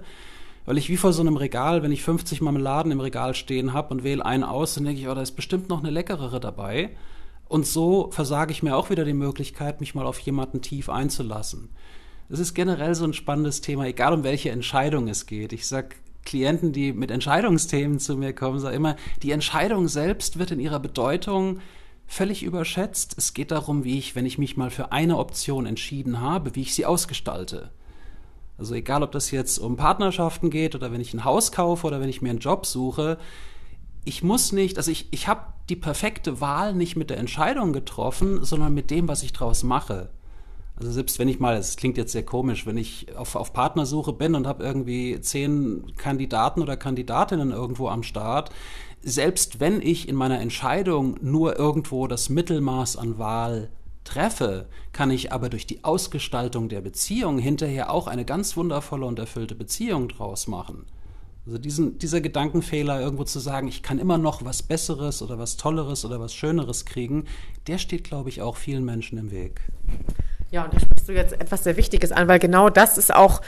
weil 0.64 0.78
ich 0.78 0.88
wie 0.88 0.96
vor 0.96 1.12
so 1.12 1.20
einem 1.20 1.36
Regal, 1.36 1.82
wenn 1.82 1.92
ich 1.92 2.02
50 2.02 2.40
Marmeladen 2.40 2.92
im 2.92 3.00
Regal 3.00 3.34
stehen 3.34 3.72
habe 3.72 3.92
und 3.92 4.04
wähle 4.04 4.24
einen 4.24 4.44
aus, 4.44 4.74
dann 4.74 4.84
denke 4.84 5.00
ich, 5.00 5.08
oh, 5.08 5.14
da 5.14 5.22
ist 5.22 5.32
bestimmt 5.32 5.68
noch 5.68 5.80
eine 5.80 5.90
leckerere 5.90 6.40
dabei. 6.40 6.90
Und 7.48 7.66
so 7.66 8.10
versage 8.10 8.52
ich 8.52 8.62
mir 8.62 8.76
auch 8.76 8.90
wieder 8.90 9.04
die 9.04 9.12
Möglichkeit, 9.12 9.80
mich 9.80 9.94
mal 9.94 10.06
auf 10.06 10.18
jemanden 10.20 10.62
tief 10.62 10.88
einzulassen. 10.88 11.68
Das 12.28 12.40
ist 12.40 12.54
generell 12.54 12.94
so 12.94 13.04
ein 13.04 13.12
spannendes 13.12 13.60
Thema, 13.60 13.84
egal 13.86 14.14
um 14.14 14.24
welche 14.24 14.50
Entscheidung 14.50 15.08
es 15.08 15.26
geht. 15.26 15.52
Ich 15.52 15.66
sag 15.66 15.96
Klienten, 16.24 16.72
die 16.72 16.94
mit 16.94 17.10
Entscheidungsthemen 17.10 17.98
zu 17.98 18.16
mir 18.16 18.32
kommen, 18.32 18.58
sage 18.58 18.76
immer, 18.76 18.96
die 19.22 19.32
Entscheidung 19.32 19.88
selbst 19.88 20.38
wird 20.38 20.50
in 20.50 20.60
ihrer 20.60 20.80
Bedeutung 20.80 21.60
völlig 22.06 22.42
überschätzt. 22.42 23.14
Es 23.18 23.34
geht 23.34 23.50
darum, 23.50 23.84
wie 23.84 23.98
ich, 23.98 24.14
wenn 24.14 24.24
ich 24.24 24.38
mich 24.38 24.56
mal 24.56 24.70
für 24.70 24.92
eine 24.92 25.18
Option 25.18 25.66
entschieden 25.66 26.20
habe, 26.20 26.54
wie 26.54 26.62
ich 26.62 26.74
sie 26.74 26.86
ausgestalte. 26.86 27.70
Also 28.56 28.74
egal, 28.74 29.02
ob 29.02 29.12
das 29.12 29.30
jetzt 29.30 29.58
um 29.58 29.76
Partnerschaften 29.76 30.50
geht 30.50 30.74
oder 30.74 30.92
wenn 30.92 31.00
ich 31.00 31.12
ein 31.12 31.24
Haus 31.24 31.50
kaufe 31.50 31.86
oder 31.86 32.00
wenn 32.00 32.08
ich 32.08 32.22
mir 32.22 32.30
einen 32.30 32.38
Job 32.38 32.66
suche, 32.66 33.18
ich 34.04 34.22
muss 34.22 34.52
nicht, 34.52 34.76
also 34.76 34.90
ich, 34.90 35.08
ich 35.10 35.28
habe 35.28 35.40
die 35.68 35.76
perfekte 35.76 36.40
Wahl 36.40 36.74
nicht 36.74 36.94
mit 36.96 37.10
der 37.10 37.18
Entscheidung 37.18 37.72
getroffen, 37.72 38.44
sondern 38.44 38.74
mit 38.74 38.90
dem, 38.90 39.08
was 39.08 39.22
ich 39.22 39.32
draus 39.32 39.62
mache. 39.62 40.10
Also 40.76 40.90
selbst 40.90 41.18
wenn 41.18 41.28
ich 41.28 41.40
mal, 41.40 41.56
es 41.56 41.76
klingt 41.76 41.96
jetzt 41.96 42.12
sehr 42.12 42.24
komisch, 42.24 42.66
wenn 42.66 42.76
ich 42.76 43.16
auf, 43.16 43.36
auf 43.36 43.52
Partnersuche 43.52 44.12
bin 44.12 44.34
und 44.34 44.46
habe 44.46 44.64
irgendwie 44.64 45.20
zehn 45.20 45.94
Kandidaten 45.96 46.62
oder 46.62 46.76
Kandidatinnen 46.76 47.52
irgendwo 47.52 47.88
am 47.88 48.02
Start, 48.02 48.50
selbst 49.00 49.60
wenn 49.60 49.80
ich 49.80 50.08
in 50.08 50.16
meiner 50.16 50.40
Entscheidung 50.40 51.16
nur 51.22 51.58
irgendwo 51.58 52.06
das 52.06 52.28
Mittelmaß 52.28 52.96
an 52.96 53.18
Wahl 53.18 53.70
treffe, 54.04 54.68
kann 54.92 55.10
ich 55.10 55.32
aber 55.32 55.48
durch 55.48 55.66
die 55.66 55.82
Ausgestaltung 55.84 56.68
der 56.68 56.80
Beziehung 56.80 57.38
hinterher 57.38 57.90
auch 57.90 58.06
eine 58.06 58.24
ganz 58.24 58.56
wundervolle 58.56 59.06
und 59.06 59.18
erfüllte 59.18 59.54
Beziehung 59.54 60.08
draus 60.08 60.46
machen. 60.46 60.86
Also 61.46 61.58
diesen, 61.58 61.98
dieser 61.98 62.22
Gedankenfehler, 62.22 63.00
irgendwo 63.00 63.24
zu 63.24 63.38
sagen, 63.38 63.68
ich 63.68 63.82
kann 63.82 63.98
immer 63.98 64.16
noch 64.16 64.44
was 64.44 64.62
Besseres 64.62 65.20
oder 65.20 65.38
was 65.38 65.58
Tolleres 65.58 66.04
oder 66.04 66.18
was 66.18 66.34
Schöneres 66.34 66.86
kriegen, 66.86 67.24
der 67.66 67.78
steht, 67.78 68.04
glaube 68.04 68.30
ich, 68.30 68.40
auch 68.40 68.56
vielen 68.56 68.84
Menschen 68.84 69.18
im 69.18 69.30
Weg. 69.30 69.60
Ja, 70.50 70.64
und 70.64 70.72
da 70.72 70.80
sprichst 70.80 71.08
du 71.08 71.12
jetzt 71.12 71.32
etwas 71.32 71.64
sehr 71.64 71.76
Wichtiges 71.76 72.12
an, 72.12 72.28
weil 72.28 72.38
genau 72.38 72.70
das 72.70 72.96
ist 72.96 73.14
auch 73.14 73.42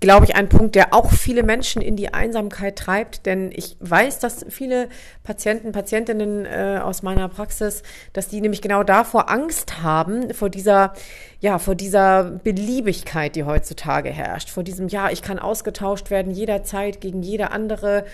glaube 0.00 0.26
ich, 0.26 0.36
ein 0.36 0.48
Punkt, 0.48 0.74
der 0.74 0.92
auch 0.92 1.10
viele 1.10 1.42
Menschen 1.42 1.80
in 1.80 1.96
die 1.96 2.12
Einsamkeit 2.12 2.76
treibt. 2.76 3.26
Denn 3.26 3.50
ich 3.52 3.76
weiß, 3.80 4.18
dass 4.18 4.44
viele 4.48 4.88
Patienten, 5.22 5.72
Patientinnen 5.72 6.44
äh, 6.44 6.80
aus 6.82 7.02
meiner 7.02 7.28
Praxis, 7.28 7.82
dass 8.12 8.28
die 8.28 8.40
nämlich 8.40 8.60
genau 8.60 8.82
davor 8.82 9.30
Angst 9.30 9.82
haben, 9.82 10.34
vor 10.34 10.50
dieser, 10.50 10.92
ja, 11.40 11.58
vor 11.58 11.74
dieser 11.74 12.24
Beliebigkeit, 12.24 13.36
die 13.36 13.44
heutzutage 13.44 14.10
herrscht, 14.10 14.50
vor 14.50 14.62
diesem, 14.62 14.88
ja, 14.88 15.10
ich 15.10 15.22
kann 15.22 15.38
ausgetauscht 15.38 16.10
werden 16.10 16.32
jederzeit 16.32 17.00
gegen 17.00 17.22
jede 17.22 17.50
andere 17.50 18.04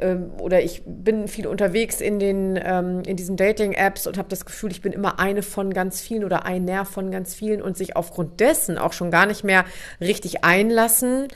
ähm, 0.00 0.30
oder 0.40 0.62
ich 0.62 0.82
bin 0.84 1.28
viel 1.28 1.46
unterwegs 1.46 2.00
in 2.00 2.18
den 2.18 2.58
ähm, 2.62 3.02
in 3.06 3.16
diesen 3.16 3.36
Dating-Apps 3.36 4.06
und 4.06 4.18
habe 4.18 4.28
das 4.28 4.44
Gefühl, 4.44 4.70
ich 4.70 4.82
bin 4.82 4.92
immer 4.92 5.18
eine 5.18 5.42
von 5.42 5.72
ganz 5.72 6.00
vielen 6.00 6.24
oder 6.24 6.44
ein 6.44 6.64
Nerv 6.64 6.88
von 6.88 7.10
ganz 7.10 7.34
vielen 7.34 7.62
und 7.62 7.76
sich 7.76 7.96
aufgrund 7.96 8.40
dessen 8.40 8.78
auch 8.78 8.92
schon 8.92 9.10
gar 9.10 9.26
nicht 9.26 9.44
mehr 9.44 9.64
richtig 10.00 10.44
einlassen, 10.44 11.28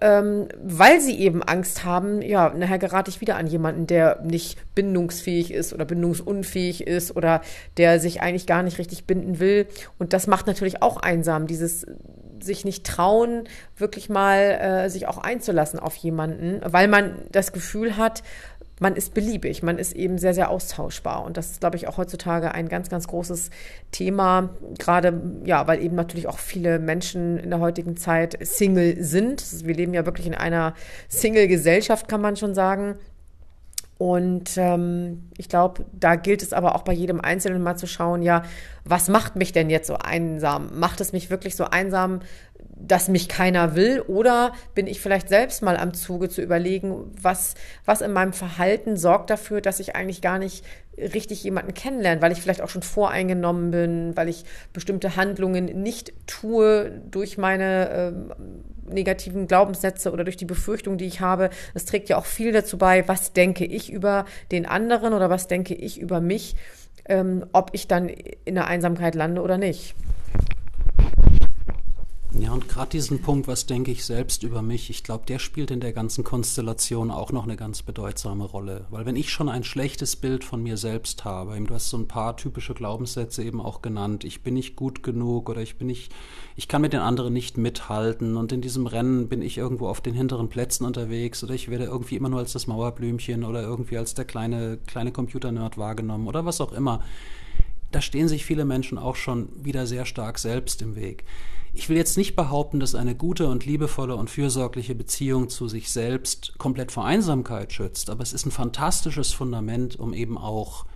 ähm, 0.00 0.48
weil 0.62 1.00
sie 1.00 1.18
eben 1.18 1.42
Angst 1.42 1.84
haben, 1.84 2.22
ja, 2.22 2.52
nachher 2.54 2.78
gerate 2.78 3.10
ich 3.10 3.20
wieder 3.20 3.36
an 3.36 3.46
jemanden, 3.46 3.86
der 3.86 4.20
nicht 4.22 4.58
bindungsfähig 4.74 5.52
ist 5.52 5.72
oder 5.72 5.84
bindungsunfähig 5.84 6.86
ist 6.86 7.16
oder 7.16 7.40
der 7.76 7.98
sich 7.98 8.20
eigentlich 8.20 8.46
gar 8.46 8.62
nicht 8.62 8.78
richtig 8.78 9.06
binden 9.06 9.40
will. 9.40 9.66
Und 9.98 10.12
das 10.12 10.26
macht 10.26 10.46
natürlich 10.46 10.82
auch 10.82 10.98
einsam, 10.98 11.46
dieses 11.46 11.84
sich 12.42 12.64
nicht 12.64 12.84
trauen, 12.84 13.44
wirklich 13.76 14.08
mal 14.08 14.38
äh, 14.38 14.90
sich 14.90 15.06
auch 15.06 15.18
einzulassen 15.18 15.78
auf 15.78 15.96
jemanden, 15.96 16.60
weil 16.64 16.88
man 16.88 17.16
das 17.30 17.52
Gefühl 17.52 17.96
hat, 17.96 18.22
man 18.80 18.96
ist 18.96 19.14
beliebig, 19.14 19.62
man 19.62 19.78
ist 19.78 19.94
eben 19.94 20.18
sehr, 20.18 20.34
sehr 20.34 20.50
austauschbar. 20.50 21.24
Und 21.24 21.36
das 21.36 21.50
ist, 21.50 21.60
glaube 21.60 21.76
ich, 21.76 21.88
auch 21.88 21.96
heutzutage 21.96 22.52
ein 22.52 22.68
ganz, 22.68 22.88
ganz 22.88 23.08
großes 23.08 23.50
Thema, 23.90 24.50
gerade, 24.78 25.20
ja, 25.44 25.66
weil 25.66 25.82
eben 25.82 25.96
natürlich 25.96 26.28
auch 26.28 26.38
viele 26.38 26.78
Menschen 26.78 27.38
in 27.38 27.50
der 27.50 27.60
heutigen 27.60 27.96
Zeit 27.96 28.38
Single 28.40 29.02
sind. 29.02 29.66
Wir 29.66 29.74
leben 29.74 29.94
ja 29.94 30.06
wirklich 30.06 30.26
in 30.26 30.34
einer 30.34 30.74
Single-Gesellschaft, 31.08 32.08
kann 32.08 32.20
man 32.20 32.36
schon 32.36 32.54
sagen. 32.54 32.96
Und 33.98 34.56
ähm, 34.56 35.28
ich 35.36 35.48
glaube, 35.48 35.84
da 35.92 36.14
gilt 36.14 36.42
es 36.42 36.52
aber 36.52 36.76
auch 36.76 36.82
bei 36.82 36.92
jedem 36.92 37.20
Einzelnen 37.20 37.62
mal 37.62 37.76
zu 37.76 37.88
schauen, 37.88 38.22
ja, 38.22 38.44
was 38.84 39.08
macht 39.08 39.34
mich 39.34 39.52
denn 39.52 39.70
jetzt 39.70 39.88
so 39.88 39.96
einsam? 39.96 40.70
Macht 40.78 41.00
es 41.00 41.12
mich 41.12 41.30
wirklich 41.30 41.56
so 41.56 41.64
einsam, 41.64 42.20
dass 42.76 43.08
mich 43.08 43.28
keiner 43.28 43.74
will? 43.74 44.00
Oder 44.02 44.52
bin 44.76 44.86
ich 44.86 45.00
vielleicht 45.00 45.28
selbst 45.28 45.62
mal 45.62 45.76
am 45.76 45.94
Zuge 45.94 46.28
zu 46.28 46.40
überlegen, 46.40 47.10
was, 47.20 47.54
was 47.84 48.00
in 48.00 48.12
meinem 48.12 48.32
Verhalten 48.32 48.96
sorgt 48.96 49.30
dafür, 49.30 49.60
dass 49.60 49.80
ich 49.80 49.96
eigentlich 49.96 50.22
gar 50.22 50.38
nicht 50.38 50.64
richtig 51.14 51.42
jemanden 51.44 51.74
kennenlerne, 51.74 52.20
weil 52.22 52.32
ich 52.32 52.40
vielleicht 52.40 52.60
auch 52.60 52.68
schon 52.68 52.82
voreingenommen 52.82 53.70
bin, 53.70 54.16
weil 54.16 54.28
ich 54.28 54.44
bestimmte 54.72 55.16
Handlungen 55.16 55.66
nicht 55.82 56.12
tue 56.26 56.90
durch 57.10 57.38
meine 57.38 57.88
äh, 57.88 58.92
negativen 58.92 59.46
Glaubenssätze 59.46 60.12
oder 60.12 60.24
durch 60.24 60.36
die 60.36 60.44
Befürchtung, 60.44 60.98
die 60.98 61.06
ich 61.06 61.20
habe. 61.20 61.50
Das 61.74 61.84
trägt 61.84 62.08
ja 62.08 62.16
auch 62.16 62.26
viel 62.26 62.52
dazu 62.52 62.78
bei, 62.78 63.06
was 63.06 63.32
denke 63.32 63.64
ich 63.64 63.92
über 63.92 64.24
den 64.50 64.66
anderen 64.66 65.12
oder 65.12 65.30
was 65.30 65.46
denke 65.46 65.74
ich 65.74 66.00
über 66.00 66.20
mich, 66.20 66.56
ähm, 67.06 67.46
ob 67.52 67.70
ich 67.72 67.86
dann 67.86 68.08
in 68.08 68.54
der 68.54 68.66
Einsamkeit 68.66 69.14
lande 69.14 69.42
oder 69.42 69.58
nicht. 69.58 69.94
Ja, 72.40 72.52
und 72.52 72.68
gerade 72.68 72.90
diesen 72.90 73.20
Punkt, 73.20 73.48
was 73.48 73.66
denke 73.66 73.90
ich 73.90 74.04
selbst 74.04 74.44
über 74.44 74.62
mich, 74.62 74.90
ich 74.90 75.02
glaube, 75.02 75.26
der 75.26 75.40
spielt 75.40 75.72
in 75.72 75.80
der 75.80 75.92
ganzen 75.92 76.22
Konstellation 76.22 77.10
auch 77.10 77.32
noch 77.32 77.42
eine 77.42 77.56
ganz 77.56 77.82
bedeutsame 77.82 78.44
Rolle. 78.44 78.86
Weil 78.90 79.06
wenn 79.06 79.16
ich 79.16 79.30
schon 79.30 79.48
ein 79.48 79.64
schlechtes 79.64 80.14
Bild 80.14 80.44
von 80.44 80.62
mir 80.62 80.76
selbst 80.76 81.24
habe, 81.24 81.60
du 81.60 81.74
hast 81.74 81.88
so 81.90 81.96
ein 81.96 82.06
paar 82.06 82.36
typische 82.36 82.74
Glaubenssätze 82.74 83.42
eben 83.42 83.60
auch 83.60 83.82
genannt, 83.82 84.22
ich 84.22 84.44
bin 84.44 84.54
nicht 84.54 84.76
gut 84.76 85.02
genug 85.02 85.50
oder 85.50 85.62
ich 85.62 85.78
bin 85.78 85.88
nicht, 85.88 86.14
ich 86.54 86.68
kann 86.68 86.80
mit 86.80 86.92
den 86.92 87.00
anderen 87.00 87.32
nicht 87.32 87.58
mithalten 87.58 88.36
und 88.36 88.52
in 88.52 88.60
diesem 88.60 88.86
Rennen 88.86 89.28
bin 89.28 89.42
ich 89.42 89.58
irgendwo 89.58 89.88
auf 89.88 90.00
den 90.00 90.14
hinteren 90.14 90.48
Plätzen 90.48 90.84
unterwegs 90.84 91.42
oder 91.42 91.54
ich 91.54 91.68
werde 91.68 91.86
irgendwie 91.86 92.14
immer 92.14 92.28
nur 92.28 92.38
als 92.38 92.52
das 92.52 92.68
Mauerblümchen 92.68 93.42
oder 93.42 93.62
irgendwie 93.62 93.98
als 93.98 94.14
der 94.14 94.24
kleine, 94.24 94.78
kleine 94.86 95.10
Computernerd 95.10 95.76
wahrgenommen 95.76 96.28
oder 96.28 96.44
was 96.44 96.60
auch 96.60 96.72
immer. 96.72 97.02
Da 97.90 98.00
stehen 98.00 98.28
sich 98.28 98.44
viele 98.44 98.64
Menschen 98.64 98.96
auch 98.96 99.16
schon 99.16 99.48
wieder 99.64 99.88
sehr 99.88 100.04
stark 100.04 100.38
selbst 100.38 100.82
im 100.82 100.94
Weg. 100.94 101.24
Ich 101.72 101.88
will 101.88 101.96
jetzt 101.96 102.16
nicht 102.16 102.34
behaupten, 102.34 102.80
dass 102.80 102.94
eine 102.94 103.14
gute 103.14 103.48
und 103.48 103.66
liebevolle 103.66 104.16
und 104.16 104.30
fürsorgliche 104.30 104.94
Beziehung 104.94 105.48
zu 105.48 105.68
sich 105.68 105.90
selbst 105.90 106.56
komplett 106.58 106.92
vor 106.92 107.04
Einsamkeit 107.04 107.72
schützt, 107.72 108.10
aber 108.10 108.22
es 108.22 108.32
ist 108.32 108.46
ein 108.46 108.50
fantastisches 108.50 109.32
Fundament, 109.32 109.98
um 109.98 110.14
eben 110.14 110.38
auch 110.38 110.86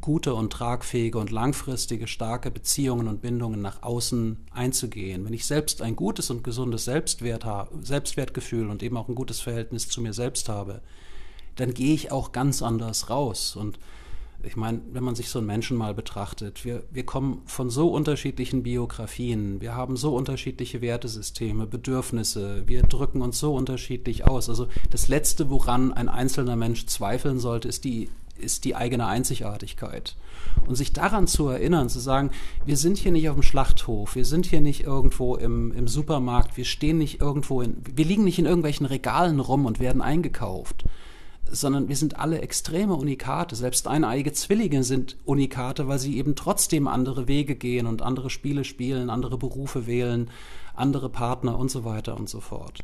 gute 0.00 0.34
und 0.34 0.52
tragfähige 0.52 1.18
und 1.18 1.30
langfristige 1.30 2.06
starke 2.06 2.50
Beziehungen 2.50 3.08
und 3.08 3.22
Bindungen 3.22 3.60
nach 3.60 3.82
außen 3.82 4.36
einzugehen. 4.52 5.24
Wenn 5.24 5.32
ich 5.32 5.46
selbst 5.46 5.82
ein 5.82 5.96
gutes 5.96 6.30
und 6.30 6.44
gesundes 6.44 6.84
Selbstwert 6.84 7.44
habe, 7.44 7.84
Selbstwertgefühl 7.84 8.70
und 8.70 8.82
eben 8.84 8.96
auch 8.96 9.08
ein 9.08 9.16
gutes 9.16 9.40
Verhältnis 9.40 9.88
zu 9.88 10.00
mir 10.00 10.12
selbst 10.12 10.48
habe, 10.48 10.80
dann 11.56 11.74
gehe 11.74 11.94
ich 11.94 12.12
auch 12.12 12.30
ganz 12.30 12.62
anders 12.62 13.10
raus 13.10 13.56
und 13.56 13.78
ich 14.42 14.56
meine, 14.56 14.80
wenn 14.92 15.04
man 15.04 15.14
sich 15.14 15.28
so 15.28 15.38
einen 15.38 15.46
Menschen 15.46 15.76
mal 15.76 15.94
betrachtet, 15.94 16.64
wir, 16.64 16.82
wir 16.90 17.04
kommen 17.04 17.42
von 17.46 17.70
so 17.70 17.88
unterschiedlichen 17.88 18.62
Biografien, 18.62 19.60
wir 19.60 19.74
haben 19.74 19.96
so 19.96 20.14
unterschiedliche 20.14 20.80
Wertesysteme, 20.80 21.66
Bedürfnisse, 21.66 22.62
wir 22.66 22.82
drücken 22.82 23.22
uns 23.22 23.38
so 23.38 23.54
unterschiedlich 23.54 24.26
aus. 24.26 24.48
Also 24.48 24.68
das 24.90 25.08
Letzte, 25.08 25.50
woran 25.50 25.92
ein 25.92 26.08
einzelner 26.08 26.56
Mensch 26.56 26.86
zweifeln 26.86 27.38
sollte, 27.38 27.68
ist 27.68 27.84
die, 27.84 28.08
ist 28.38 28.64
die 28.64 28.74
eigene 28.74 29.06
Einzigartigkeit. 29.06 30.16
Und 30.66 30.74
sich 30.74 30.92
daran 30.92 31.26
zu 31.26 31.48
erinnern, 31.48 31.88
zu 31.88 32.00
sagen, 32.00 32.30
wir 32.64 32.76
sind 32.76 32.98
hier 32.98 33.12
nicht 33.12 33.28
auf 33.28 33.36
dem 33.36 33.42
Schlachthof, 33.42 34.14
wir 34.14 34.24
sind 34.24 34.46
hier 34.46 34.60
nicht 34.60 34.84
irgendwo 34.84 35.36
im, 35.36 35.72
im 35.72 35.86
Supermarkt, 35.86 36.56
wir 36.56 36.64
stehen 36.64 36.98
nicht 36.98 37.20
irgendwo 37.20 37.60
in, 37.60 37.76
wir 37.94 38.04
liegen 38.04 38.24
nicht 38.24 38.38
in 38.38 38.46
irgendwelchen 38.46 38.86
Regalen 38.86 39.40
rum 39.40 39.66
und 39.66 39.80
werden 39.80 40.02
eingekauft 40.02 40.84
sondern 41.50 41.88
wir 41.88 41.96
sind 41.96 42.18
alle 42.18 42.40
extreme 42.40 42.94
Unikate. 42.94 43.56
Selbst 43.56 43.86
eineige 43.88 44.32
Zwillinge 44.32 44.84
sind 44.84 45.16
Unikate, 45.24 45.88
weil 45.88 45.98
sie 45.98 46.16
eben 46.16 46.36
trotzdem 46.36 46.88
andere 46.88 47.28
Wege 47.28 47.56
gehen 47.56 47.86
und 47.86 48.02
andere 48.02 48.30
Spiele 48.30 48.64
spielen, 48.64 49.10
andere 49.10 49.38
Berufe 49.38 49.86
wählen, 49.86 50.30
andere 50.74 51.08
Partner 51.08 51.58
und 51.58 51.70
so 51.70 51.84
weiter 51.84 52.16
und 52.16 52.28
so 52.28 52.40
fort. 52.40 52.80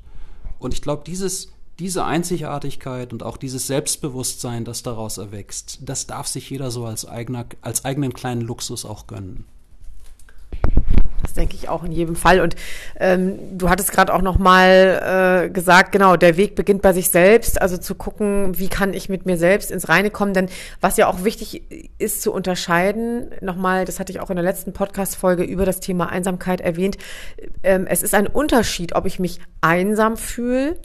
Und 0.58 0.74
ich 0.74 0.82
glaube, 0.82 1.02
dieses, 1.06 1.52
diese 1.78 2.04
Einzigartigkeit 2.04 3.12
und 3.12 3.22
auch 3.22 3.36
dieses 3.36 3.66
Selbstbewusstsein, 3.66 4.64
das 4.64 4.82
daraus 4.82 5.18
erwächst, 5.18 5.80
das 5.82 6.06
darf 6.06 6.26
sich 6.26 6.48
jeder 6.50 6.70
so 6.70 6.84
als, 6.84 7.06
eigener, 7.06 7.46
als 7.60 7.84
eigenen 7.84 8.12
kleinen 8.12 8.42
Luxus 8.42 8.84
auch 8.84 9.06
gönnen 9.06 9.44
denke 11.36 11.54
ich 11.54 11.68
auch 11.68 11.84
in 11.84 11.92
jedem 11.92 12.16
Fall. 12.16 12.40
Und 12.40 12.56
ähm, 12.98 13.38
du 13.56 13.68
hattest 13.68 13.92
gerade 13.92 14.12
auch 14.14 14.22
noch 14.22 14.38
mal 14.38 15.44
äh, 15.46 15.50
gesagt, 15.50 15.92
genau, 15.92 16.16
der 16.16 16.36
Weg 16.36 16.54
beginnt 16.54 16.82
bei 16.82 16.92
sich 16.92 17.10
selbst, 17.10 17.60
also 17.60 17.76
zu 17.76 17.94
gucken, 17.94 18.58
wie 18.58 18.68
kann 18.68 18.94
ich 18.94 19.08
mit 19.08 19.26
mir 19.26 19.36
selbst 19.36 19.70
ins 19.70 19.88
Reine 19.88 20.10
kommen. 20.10 20.34
Denn 20.34 20.48
was 20.80 20.96
ja 20.96 21.06
auch 21.06 21.24
wichtig 21.24 21.62
ist 21.98 22.22
zu 22.22 22.32
unterscheiden, 22.32 23.30
nochmal, 23.40 23.84
das 23.84 24.00
hatte 24.00 24.12
ich 24.12 24.20
auch 24.20 24.30
in 24.30 24.36
der 24.36 24.44
letzten 24.44 24.72
Podcast-Folge 24.72 25.44
über 25.44 25.64
das 25.64 25.80
Thema 25.80 26.08
Einsamkeit 26.08 26.60
erwähnt, 26.60 26.96
ähm, 27.62 27.86
es 27.88 28.02
ist 28.02 28.14
ein 28.14 28.26
Unterschied, 28.26 28.94
ob 28.94 29.06
ich 29.06 29.18
mich 29.18 29.40
einsam 29.60 30.16
fühle 30.16 30.76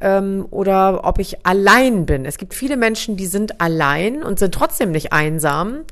ähm, 0.00 0.46
oder 0.50 1.04
ob 1.04 1.18
ich 1.18 1.46
allein 1.46 2.06
bin. 2.06 2.24
Es 2.24 2.38
gibt 2.38 2.54
viele 2.54 2.76
Menschen, 2.76 3.16
die 3.16 3.26
sind 3.26 3.60
allein 3.60 4.22
und 4.22 4.38
sind 4.38 4.54
trotzdem 4.54 4.92
nicht 4.92 5.12
einsam. 5.12 5.84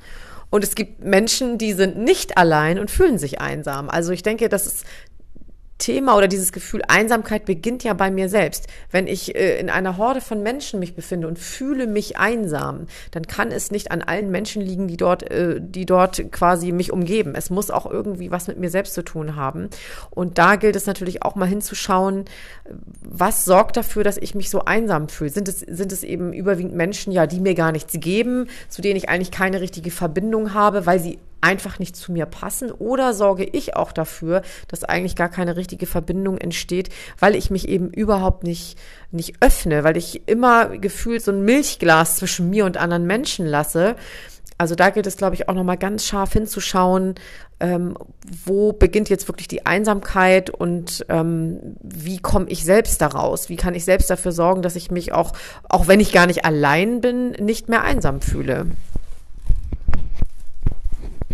Und 0.51 0.65
es 0.65 0.75
gibt 0.75 1.03
Menschen, 1.05 1.59
die 1.59 1.73
sind 1.73 1.97
nicht 1.99 2.39
allein 2.39 2.79
und 2.79 2.91
fühlen 2.91 3.19
sich 3.19 3.41
einsam. 3.41 3.91
Also 3.91 4.13
ich 4.13 4.23
denke, 4.23 4.49
das 4.49 4.67
ist 4.67 4.85
Thema 5.79 6.17
oder 6.17 6.29
dieses 6.29 6.53
Gefühl 6.53 6.83
Einsamkeit 6.87 7.47
beginnt 7.47 7.83
ja 7.83 7.95
bei 7.95 8.11
mir 8.11 8.29
selbst. 8.29 8.69
Wenn 8.91 9.07
ich 9.07 9.35
äh, 9.35 9.59
in 9.59 9.71
einer 9.71 9.97
Horde 9.97 10.21
von 10.21 10.43
Menschen 10.43 10.79
mich 10.79 10.95
befinde 10.95 11.27
und 11.27 11.39
fühle 11.39 11.87
mich 11.87 12.17
einsam, 12.17 12.87
dann 13.11 13.27
kann 13.27 13.51
es 13.51 13.71
nicht 13.71 13.91
an 13.91 14.01
allen 14.01 14.31
Menschen 14.31 14.63
liegen, 14.63 14.87
die 14.87 14.97
dort, 14.97 15.29
äh, 15.31 15.61
die 15.61 15.85
dort 15.85 16.31
quasi 16.31 16.71
mich 16.71 16.93
umgeben. 16.93 17.35
Es 17.35 17.51
muss 17.51 17.71
auch 17.71 17.91
irgendwie 17.91 18.31
was 18.31 18.47
mit 18.47 18.59
mir 18.59 18.71
selbst 18.71 18.95
zu 18.95 19.03
tun 19.03 19.35
haben. 19.35 19.69
Und 20.11 20.39
da 20.39 20.57
gilt 20.57 20.77
es 20.77 20.87
natürlich 20.87 21.25
auch 21.25 21.35
mal 21.35 21.49
hinzuschauen, 21.49 22.25
was 23.01 23.45
sorgt 23.45 23.77
dafür, 23.77 24.05
dass 24.05 24.17
ich 24.17 24.35
mich 24.35 24.51
so 24.51 24.65
einsam 24.65 25.09
fühle? 25.09 25.31
Sind 25.31 25.49
es, 25.49 25.61
sind 25.61 25.91
es 25.91 26.05
eben 26.05 26.33
überwiegend 26.33 26.75
Menschen, 26.75 27.13
ja, 27.13 27.27
die 27.27 27.41
mir 27.41 27.55
gar 27.55 27.73
nichts 27.73 27.95
geben, 27.99 28.47
zu 28.69 28.81
denen 28.81 28.97
ich 28.97 29.09
eigentlich 29.09 29.33
keine 29.33 29.61
richtige 29.61 29.91
Verbindung 29.91 30.55
habe, 30.55 30.87
weil 30.87 31.01
sie 31.01 31.19
einfach 31.45 31.79
nicht 31.79 31.95
zu 31.95 32.11
mir 32.11 32.25
passen 32.25 32.73
oder 32.73 33.13
sorge 33.13 33.45
ich 33.45 33.77
auch 33.77 33.93
dafür, 33.93 34.43
dass 34.69 34.83
eigentlich 34.83 35.15
gar 35.15 35.29
keine 35.29 35.57
richtige 35.57 35.87
Verbindung 35.87 36.39
entsteht, 36.39 36.89
weil 37.21 37.37
ich 37.37 37.51
mich 37.51 37.69
eben 37.69 37.91
überhaupt 37.91 38.45
nicht, 38.45 38.79
nicht 39.11 39.37
öffne, 39.41 39.85
weil 39.85 39.99
ich 39.99 40.27
immer 40.27 40.69
gefühlt 40.79 41.23
so 41.23 41.33
ein 41.33 41.45
Milchglas 41.45 42.17
zwischen 42.17 42.49
mir 42.49 42.65
und 42.65 42.79
anderen 42.79 43.07
Menschen 43.07 43.47
lasse. 43.47 43.95
Also 44.57 44.75
da 44.75 44.91
gilt 44.91 45.07
es, 45.07 45.17
glaube 45.17 45.35
ich, 45.35 45.49
auch 45.49 45.55
nochmal 45.55 45.77
ganz 45.77 46.07
scharf 46.07 46.33
hinzuschauen, 46.33 47.17
ähm, 47.61 47.97
wo 48.45 48.73
beginnt 48.73 49.11
jetzt 49.11 49.29
wirklich 49.29 49.49
die 49.49 49.67
Einsamkeit 49.67 50.49
und 50.49 51.05
ähm, 51.09 51.77
wie 51.83 52.19
komme 52.19 52.47
ich 52.49 52.65
selbst 52.65 53.03
daraus? 53.03 53.49
Wie 53.49 53.57
kann 53.57 53.75
ich 53.75 53.85
selbst 53.85 54.09
dafür 54.09 54.33
sorgen, 54.33 54.63
dass 54.63 54.77
ich 54.77 54.91
mich 54.91 55.13
auch, 55.13 55.33
auch 55.69 55.89
wenn 55.89 56.01
ich 56.01 56.13
gar 56.13 56.27
nicht 56.27 56.45
allein 56.45 57.01
bin, 57.01 57.33
nicht 57.33 57.69
mehr 57.69 57.83
einsam 57.83 58.21
fühle? 58.23 58.67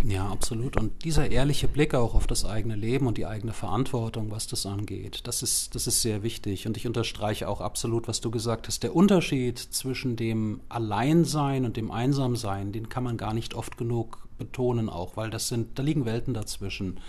Ja, 0.03 0.27
absolut. 0.29 0.77
Und 0.77 1.03
dieser 1.03 1.29
ehrliche 1.29 1.67
Blick 1.67 1.93
auch 1.93 2.15
auf 2.15 2.25
das 2.25 2.43
eigene 2.43 2.75
Leben 2.75 3.07
und 3.07 3.17
die 3.17 3.25
eigene 3.25 3.53
Verantwortung, 3.53 4.31
was 4.31 4.47
das 4.47 4.65
angeht, 4.65 5.21
das 5.27 5.43
ist, 5.43 5.75
das 5.75 5.85
ist 5.87 6.01
sehr 6.01 6.23
wichtig. 6.23 6.65
Und 6.65 6.77
ich 6.77 6.87
unterstreiche 6.87 7.47
auch 7.47 7.61
absolut, 7.61 8.07
was 8.07 8.19
du 8.21 8.31
gesagt 8.31 8.67
hast. 8.67 8.83
Der 8.83 8.95
Unterschied 8.95 9.59
zwischen 9.59 10.15
dem 10.15 10.61
Alleinsein 10.69 11.65
und 11.65 11.77
dem 11.77 11.91
Einsamsein, 11.91 12.71
den 12.71 12.89
kann 12.89 13.03
man 13.03 13.17
gar 13.17 13.33
nicht 13.33 13.53
oft 13.53 13.77
genug 13.77 14.27
betonen 14.37 14.89
auch, 14.89 15.17
weil 15.17 15.29
das 15.29 15.47
sind, 15.47 15.77
da 15.77 15.83
liegen 15.83 16.05
Welten 16.05 16.33
dazwischen. 16.33 16.99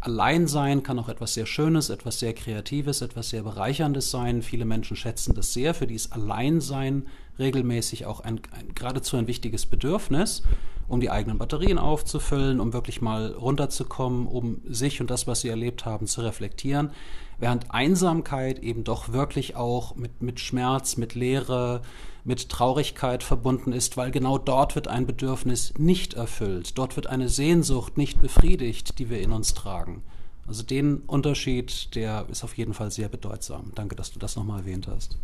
Alleinsein 0.00 0.84
kann 0.84 1.00
auch 1.00 1.08
etwas 1.08 1.34
sehr 1.34 1.46
Schönes, 1.46 1.90
etwas 1.90 2.20
sehr 2.20 2.32
Kreatives, 2.32 3.00
etwas 3.00 3.30
sehr 3.30 3.42
Bereicherndes 3.42 4.10
sein. 4.10 4.42
Viele 4.42 4.64
Menschen 4.64 4.96
schätzen 4.96 5.34
das 5.34 5.52
sehr. 5.52 5.74
Für 5.74 5.88
die 5.88 5.94
ist 5.94 6.12
Alleinsein 6.12 7.06
regelmäßig 7.38 8.06
auch 8.06 8.20
ein, 8.20 8.40
ein 8.52 8.74
geradezu 8.74 9.16
ein 9.16 9.26
wichtiges 9.26 9.66
Bedürfnis 9.66 10.42
um 10.88 11.00
die 11.00 11.10
eigenen 11.10 11.38
Batterien 11.38 11.78
aufzufüllen, 11.78 12.60
um 12.60 12.72
wirklich 12.72 13.00
mal 13.00 13.32
runterzukommen, 13.32 14.26
um 14.26 14.60
sich 14.64 15.00
und 15.00 15.10
das, 15.10 15.26
was 15.26 15.40
sie 15.40 15.48
erlebt 15.48 15.84
haben, 15.84 16.06
zu 16.06 16.20
reflektieren. 16.20 16.90
Während 17.38 17.70
Einsamkeit 17.70 18.60
eben 18.60 18.84
doch 18.84 19.12
wirklich 19.12 19.56
auch 19.56 19.96
mit, 19.96 20.22
mit 20.22 20.40
Schmerz, 20.40 20.96
mit 20.96 21.14
Leere, 21.14 21.82
mit 22.24 22.48
Traurigkeit 22.48 23.22
verbunden 23.22 23.72
ist, 23.72 23.96
weil 23.96 24.10
genau 24.10 24.38
dort 24.38 24.74
wird 24.74 24.88
ein 24.88 25.06
Bedürfnis 25.06 25.74
nicht 25.76 26.14
erfüllt. 26.14 26.78
Dort 26.78 26.96
wird 26.96 27.08
eine 27.08 27.28
Sehnsucht 27.28 27.96
nicht 27.96 28.22
befriedigt, 28.22 28.98
die 28.98 29.10
wir 29.10 29.20
in 29.20 29.32
uns 29.32 29.54
tragen. 29.54 30.02
Also 30.46 30.62
den 30.62 30.98
Unterschied, 31.00 31.94
der 31.94 32.26
ist 32.30 32.44
auf 32.44 32.56
jeden 32.56 32.72
Fall 32.72 32.90
sehr 32.90 33.08
bedeutsam. 33.08 33.72
Danke, 33.74 33.96
dass 33.96 34.12
du 34.12 34.18
das 34.18 34.36
nochmal 34.36 34.60
erwähnt 34.60 34.86
hast. 34.86 35.18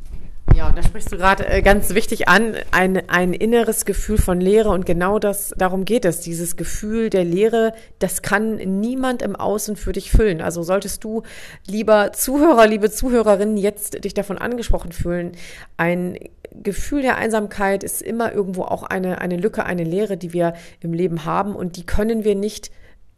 Ja, 0.55 0.69
und 0.69 0.77
da 0.77 0.83
sprichst 0.83 1.11
du 1.11 1.17
gerade 1.17 1.47
äh, 1.49 1.63
ganz 1.63 1.95
wichtig 1.95 2.29
an, 2.29 2.57
ein, 2.73 3.09
ein 3.09 3.33
inneres 3.33 3.85
Gefühl 3.85 4.19
von 4.19 4.41
Leere 4.41 4.69
und 4.69 4.85
genau 4.85 5.19
das, 5.19 5.55
darum 5.57 5.85
geht 5.85 6.05
es. 6.05 6.21
Dieses 6.21 6.57
Gefühl 6.57 7.09
der 7.09 7.25
Leere, 7.25 7.73
das 7.99 8.23
kann 8.23 8.57
niemand 8.57 9.23
im 9.23 9.35
Außen 9.35 9.77
für 9.77 9.93
dich 9.93 10.11
füllen. 10.11 10.43
Also 10.43 10.63
solltest 10.63 11.05
du, 11.05 11.23
lieber 11.67 12.13
Zuhörer, 12.13 12.67
liebe 12.67 12.91
Zuhörerin, 12.91 13.57
jetzt 13.57 14.05
dich 14.05 14.13
davon 14.13 14.37
angesprochen 14.37 14.93
fühlen, 14.93 15.33
ein 15.79 16.19
Gefühl 16.63 17.01
der 17.01 17.17
Einsamkeit 17.17 17.83
ist 17.83 18.03
immer 18.03 18.33
irgendwo 18.33 18.63
auch 18.63 18.83
eine, 18.83 19.21
eine 19.21 19.37
Lücke, 19.37 19.65
eine 19.65 19.85
Leere, 19.85 20.19
die 20.19 20.35
wir 20.35 20.53
im 20.81 20.93
Leben 20.93 21.25
haben 21.25 21.57
und 21.57 21.77
die 21.77 21.87
können 21.87 22.25
wir 22.25 22.35
nicht 22.35 22.71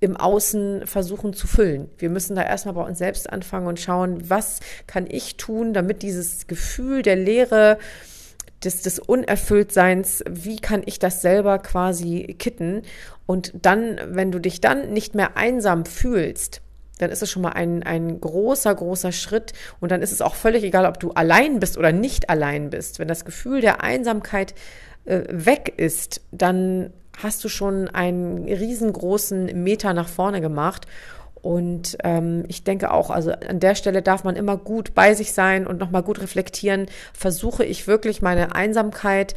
im 0.04 0.16
Außen 0.16 0.87
versuchen 0.87 1.32
zu 1.32 1.46
füllen. 1.46 1.90
Wir 1.99 2.11
müssen 2.11 2.37
da 2.37 2.42
erstmal 2.42 2.75
bei 2.75 2.82
uns 2.82 2.99
selbst 2.99 3.30
anfangen 3.30 3.66
und 3.66 3.80
schauen, 3.80 4.28
was 4.28 4.61
kann 4.87 5.06
ich 5.08 5.37
tun, 5.37 5.72
damit 5.72 6.02
dieses 6.02 6.46
Gefühl 6.46 7.02
der 7.02 7.16
Leere, 7.16 7.79
des, 8.64 8.83
des 8.83 8.98
Unerfülltseins, 8.98 10.24
wie 10.29 10.57
kann 10.57 10.83
ich 10.87 10.98
das 10.98 11.22
selber 11.22 11.59
quasi 11.59 12.35
kitten? 12.38 12.83
Und 13.26 13.52
dann, 13.55 13.98
wenn 14.09 14.33
du 14.33 14.38
dich 14.38 14.61
dann 14.61 14.92
nicht 14.92 15.14
mehr 15.14 15.37
einsam 15.37 15.85
fühlst, 15.85 16.61
dann 16.98 17.11
ist 17.11 17.22
es 17.22 17.31
schon 17.31 17.42
mal 17.42 17.52
ein, 17.52 17.83
ein 17.83 18.20
großer, 18.20 18.74
großer 18.74 19.12
Schritt. 19.12 19.52
Und 19.81 19.90
dann 19.90 20.02
ist 20.02 20.12
es 20.12 20.22
auch 20.22 20.35
völlig 20.35 20.62
egal, 20.64 20.87
ob 20.87 21.00
du 21.00 21.11
allein 21.12 21.61
bist 21.61 21.76
oder 21.76 21.92
nicht 21.92 22.31
allein 22.31 22.70
bist. 22.70 22.98
Wenn 22.98 23.09
das 23.09 23.24
Gefühl 23.24 23.61
der 23.61 23.83
Einsamkeit 23.83 24.55
äh, 25.05 25.22
weg 25.29 25.72
ist, 25.76 26.20
dann 26.31 26.92
hast 27.22 27.42
du 27.44 27.48
schon 27.48 27.88
einen 27.88 28.44
riesengroßen 28.44 29.62
Meter 29.62 29.94
nach 29.94 30.09
vorne 30.09 30.40
gemacht. 30.40 30.87
Und 31.42 31.98
ähm, 32.03 32.44
ich 32.48 32.64
denke 32.64 32.90
auch, 32.90 33.11
also 33.11 33.33
an 33.33 33.61
der 33.61 33.74
Stelle 33.74 34.00
darf 34.00 34.24
man 34.24 34.35
immer 34.35 34.57
gut 34.57 34.94
bei 34.94 35.12
sich 35.12 35.33
sein 35.35 35.66
und 35.66 35.79
nochmal 35.79 36.03
gut 36.03 36.22
reflektieren. 36.22 36.87
Versuche 37.12 37.64
ich 37.64 37.87
wirklich 37.87 38.22
meine 38.22 38.55
Einsamkeit 38.55 39.35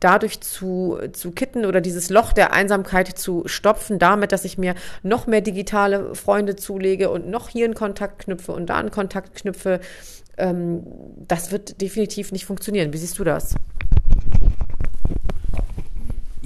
dadurch 0.00 0.40
zu, 0.42 0.98
zu 1.12 1.30
kitten 1.32 1.64
oder 1.64 1.80
dieses 1.80 2.10
Loch 2.10 2.34
der 2.34 2.52
Einsamkeit 2.52 3.08
zu 3.18 3.44
stopfen, 3.46 3.98
damit, 3.98 4.32
dass 4.32 4.44
ich 4.44 4.58
mir 4.58 4.74
noch 5.02 5.26
mehr 5.26 5.40
digitale 5.40 6.14
Freunde 6.14 6.56
zulege 6.56 7.10
und 7.10 7.28
noch 7.28 7.48
hier 7.48 7.64
einen 7.64 7.74
Kontakt 7.74 8.24
knüpfe 8.24 8.52
und 8.52 8.66
da 8.66 8.76
einen 8.76 8.90
Kontakt 8.90 9.34
knüpfe. 9.34 9.80
Ähm, 10.36 10.82
das 11.26 11.50
wird 11.50 11.80
definitiv 11.80 12.32
nicht 12.32 12.44
funktionieren. 12.44 12.92
Wie 12.92 12.98
siehst 12.98 13.18
du 13.18 13.24
das? 13.24 13.54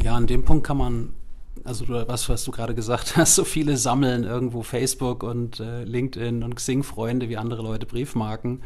Ja, 0.02 0.14
an 0.14 0.26
dem 0.26 0.44
Punkt 0.44 0.66
kann 0.66 0.78
man, 0.78 1.14
also 1.64 1.84
du, 1.84 2.08
was, 2.08 2.28
was 2.28 2.44
du 2.44 2.50
gerade 2.50 2.74
gesagt 2.74 3.16
hast, 3.16 3.34
so 3.34 3.44
viele 3.44 3.76
sammeln 3.76 4.24
irgendwo 4.24 4.62
Facebook 4.62 5.22
und 5.22 5.60
äh, 5.60 5.84
LinkedIn 5.84 6.42
und 6.42 6.54
Xing-Freunde 6.56 7.28
wie 7.28 7.36
andere 7.36 7.62
Leute 7.62 7.86
Briefmarken. 7.86 8.62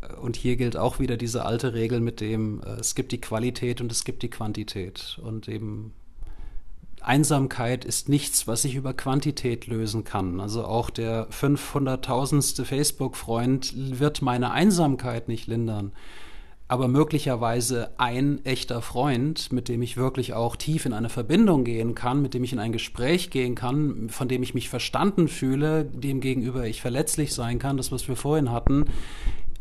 Äh, 0.00 0.14
und 0.14 0.36
hier 0.36 0.56
gilt 0.56 0.76
auch 0.76 0.98
wieder 0.98 1.16
diese 1.16 1.44
alte 1.44 1.74
Regel 1.74 2.00
mit 2.00 2.20
dem, 2.20 2.62
äh, 2.62 2.80
es 2.80 2.94
gibt 2.94 3.12
die 3.12 3.20
Qualität 3.20 3.80
und 3.80 3.92
es 3.92 4.04
gibt 4.04 4.22
die 4.22 4.30
Quantität. 4.30 5.20
Und 5.22 5.46
eben 5.48 5.92
Einsamkeit 7.02 7.84
ist 7.84 8.08
nichts, 8.08 8.46
was 8.46 8.64
ich 8.64 8.74
über 8.74 8.94
Quantität 8.94 9.66
lösen 9.66 10.04
kann. 10.04 10.40
Also 10.40 10.64
auch 10.64 10.88
der 10.88 11.28
500.000. 11.30 12.64
Facebook-Freund 12.64 13.98
wird 13.98 14.22
meine 14.22 14.52
Einsamkeit 14.52 15.28
nicht 15.28 15.48
lindern 15.48 15.92
aber 16.72 16.88
möglicherweise 16.88 17.90
ein 17.98 18.42
echter 18.46 18.80
Freund, 18.80 19.52
mit 19.52 19.68
dem 19.68 19.82
ich 19.82 19.98
wirklich 19.98 20.32
auch 20.32 20.56
tief 20.56 20.86
in 20.86 20.94
eine 20.94 21.10
Verbindung 21.10 21.64
gehen 21.64 21.94
kann, 21.94 22.22
mit 22.22 22.32
dem 22.32 22.44
ich 22.44 22.54
in 22.54 22.58
ein 22.58 22.72
Gespräch 22.72 23.28
gehen 23.28 23.54
kann, 23.54 24.08
von 24.08 24.26
dem 24.26 24.42
ich 24.42 24.54
mich 24.54 24.70
verstanden 24.70 25.28
fühle, 25.28 25.84
dem 25.84 26.22
gegenüber 26.22 26.64
ich 26.64 26.80
verletzlich 26.80 27.34
sein 27.34 27.58
kann, 27.58 27.76
das, 27.76 27.92
was 27.92 28.08
wir 28.08 28.16
vorhin 28.16 28.50
hatten, 28.50 28.86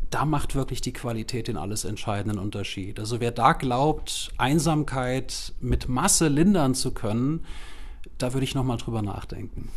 da 0.09 0.23
macht 0.23 0.55
wirklich 0.55 0.79
die 0.79 0.93
Qualität 0.93 1.49
den 1.49 1.57
alles 1.57 1.83
entscheidenden 1.83 2.39
Unterschied. 2.39 2.97
Also 2.97 3.19
wer 3.19 3.31
da 3.31 3.51
glaubt, 3.51 4.31
Einsamkeit 4.37 5.51
mit 5.59 5.89
Masse 5.89 6.29
lindern 6.29 6.75
zu 6.75 6.93
können, 6.93 7.43
da 8.19 8.31
würde 8.31 8.45
ich 8.45 8.55
nochmal 8.55 8.77
drüber 8.77 9.01
nachdenken. 9.01 9.67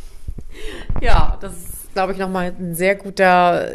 Ja, 1.01 1.37
das 1.41 1.53
ist, 1.55 1.95
glaube 1.95 2.13
ich, 2.13 2.19
nochmal 2.19 2.55
ein 2.57 2.77
sehr 2.77 2.95
guter 2.95 3.73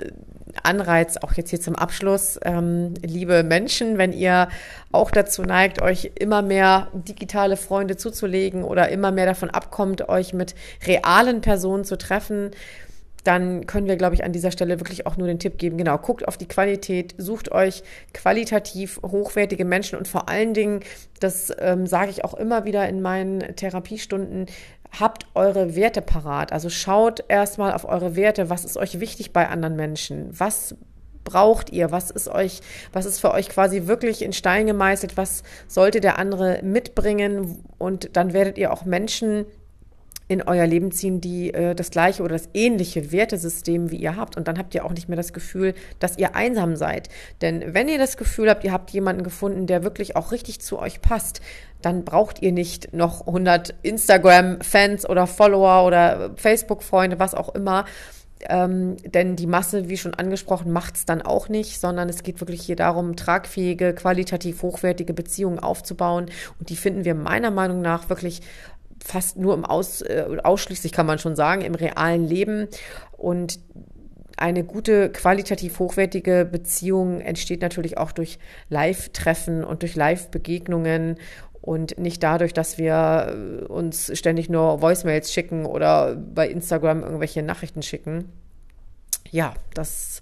Anreiz, 0.63 1.17
auch 1.17 1.33
jetzt 1.33 1.49
hier 1.49 1.61
zum 1.61 1.75
Abschluss, 1.75 2.39
ähm, 2.43 2.93
liebe 3.03 3.43
Menschen, 3.43 3.97
wenn 3.97 4.13
ihr 4.13 4.49
auch 4.91 5.11
dazu 5.11 5.43
neigt, 5.43 5.81
euch 5.81 6.11
immer 6.15 6.41
mehr 6.41 6.87
digitale 6.93 7.57
Freunde 7.57 7.97
zuzulegen 7.97 8.63
oder 8.63 8.89
immer 8.89 9.11
mehr 9.11 9.25
davon 9.25 9.49
abkommt, 9.49 10.09
euch 10.09 10.33
mit 10.33 10.55
realen 10.85 11.41
Personen 11.41 11.85
zu 11.85 11.97
treffen, 11.97 12.51
dann 13.23 13.67
können 13.67 13.87
wir, 13.87 13.97
glaube 13.97 14.15
ich, 14.15 14.23
an 14.23 14.31
dieser 14.31 14.51
Stelle 14.51 14.79
wirklich 14.79 15.05
auch 15.05 15.17
nur 15.17 15.27
den 15.27 15.39
Tipp 15.39 15.57
geben, 15.57 15.77
genau, 15.77 15.97
guckt 15.97 16.27
auf 16.27 16.37
die 16.37 16.47
Qualität, 16.47 17.15
sucht 17.17 17.51
euch 17.51 17.83
qualitativ 18.13 18.99
hochwertige 19.03 19.65
Menschen 19.65 19.97
und 19.97 20.07
vor 20.07 20.29
allen 20.29 20.53
Dingen, 20.53 20.81
das 21.19 21.53
ähm, 21.59 21.85
sage 21.85 22.11
ich 22.11 22.23
auch 22.23 22.33
immer 22.33 22.65
wieder 22.65 22.87
in 22.87 23.01
meinen 23.01 23.55
Therapiestunden, 23.55 24.47
habt 24.97 25.27
eure 25.35 25.75
Werte 25.75 26.01
parat. 26.01 26.51
Also 26.51 26.69
schaut 26.69 27.23
erstmal 27.27 27.73
auf 27.73 27.85
eure 27.85 28.15
Werte. 28.15 28.49
Was 28.49 28.65
ist 28.65 28.77
euch 28.77 28.99
wichtig 28.99 29.33
bei 29.33 29.47
anderen 29.47 29.75
Menschen? 29.75 30.29
Was 30.37 30.75
braucht 31.23 31.69
ihr? 31.71 31.91
Was 31.91 32.11
ist 32.11 32.27
euch, 32.27 32.61
was 32.91 33.05
ist 33.05 33.19
für 33.19 33.31
euch 33.31 33.49
quasi 33.49 33.87
wirklich 33.87 34.21
in 34.21 34.33
Stein 34.33 34.65
gemeißelt? 34.65 35.17
Was 35.17 35.43
sollte 35.67 36.01
der 36.01 36.17
andere 36.17 36.59
mitbringen? 36.63 37.63
Und 37.77 38.15
dann 38.15 38.33
werdet 38.33 38.57
ihr 38.57 38.73
auch 38.73 38.85
Menschen 38.85 39.45
in 40.29 40.43
euer 40.43 40.67
Leben 40.67 40.91
ziehen, 40.91 41.19
die 41.19 41.53
äh, 41.53 41.73
das 41.73 41.89
gleiche 41.89 42.21
oder 42.21 42.33
das 42.33 42.49
ähnliche 42.53 43.11
Wertesystem 43.11 43.89
wie 43.89 43.97
ihr 43.97 44.15
habt. 44.15 44.37
Und 44.37 44.47
dann 44.47 44.59
habt 44.59 44.75
ihr 44.75 44.85
auch 44.85 44.93
nicht 44.93 45.09
mehr 45.09 45.17
das 45.17 45.33
Gefühl, 45.33 45.73
dass 45.97 46.17
ihr 46.19 46.35
einsam 46.35 46.75
seid. 46.75 47.09
Denn 47.41 47.73
wenn 47.73 47.89
ihr 47.89 47.97
das 47.97 48.15
Gefühl 48.15 48.47
habt, 48.49 48.63
ihr 48.63 48.71
habt 48.71 48.91
jemanden 48.91 49.23
gefunden, 49.23 49.65
der 49.65 49.83
wirklich 49.83 50.15
auch 50.15 50.31
richtig 50.31 50.61
zu 50.61 50.77
euch 50.77 51.01
passt, 51.01 51.41
dann 51.81 52.05
braucht 52.05 52.43
ihr 52.43 52.51
nicht 52.51 52.93
noch 52.93 53.25
100 53.25 53.73
Instagram-Fans 53.81 55.09
oder 55.09 55.25
Follower 55.25 55.85
oder 55.87 56.31
Facebook-Freunde, 56.35 57.17
was 57.17 57.33
auch 57.33 57.55
immer. 57.55 57.85
Ähm, 58.47 58.97
denn 59.03 59.35
die 59.35 59.47
Masse, 59.47 59.89
wie 59.89 59.97
schon 59.97 60.13
angesprochen, 60.13 60.71
macht 60.71 60.95
es 60.95 61.05
dann 61.05 61.21
auch 61.21 61.49
nicht, 61.49 61.79
sondern 61.79 62.07
es 62.07 62.23
geht 62.23 62.39
wirklich 62.39 62.61
hier 62.61 62.75
darum, 62.75 63.15
tragfähige, 63.15 63.93
qualitativ 63.93 64.61
hochwertige 64.61 65.13
Beziehungen 65.13 65.59
aufzubauen. 65.59 66.27
Und 66.59 66.69
die 66.69 66.77
finden 66.77 67.03
wir 67.03 67.15
meiner 67.15 67.51
Meinung 67.51 67.81
nach 67.81 68.09
wirklich 68.09 68.41
fast 69.03 69.37
nur 69.37 69.53
im 69.53 69.65
Aus, 69.65 70.01
äh, 70.01 70.25
ausschließlich 70.43 70.91
kann 70.91 71.05
man 71.05 71.19
schon 71.19 71.35
sagen, 71.35 71.61
im 71.61 71.75
realen 71.75 72.27
Leben. 72.27 72.67
Und 73.17 73.59
eine 74.37 74.63
gute, 74.63 75.11
qualitativ 75.11 75.79
hochwertige 75.79 76.47
Beziehung 76.49 77.19
entsteht 77.21 77.61
natürlich 77.61 77.97
auch 77.97 78.11
durch 78.11 78.39
Live-Treffen 78.69 79.63
und 79.63 79.81
durch 79.81 79.95
Live-Begegnungen 79.95 81.17
und 81.61 81.99
nicht 81.99 82.23
dadurch, 82.23 82.53
dass 82.53 82.77
wir 82.77 83.35
äh, 83.35 83.65
uns 83.65 84.17
ständig 84.17 84.49
nur 84.49 84.81
Voicemails 84.81 85.33
schicken 85.33 85.65
oder 85.65 86.15
bei 86.15 86.47
Instagram 86.47 87.03
irgendwelche 87.03 87.43
Nachrichten 87.43 87.81
schicken. 87.81 88.31
Ja, 89.29 89.53
das 89.73 90.21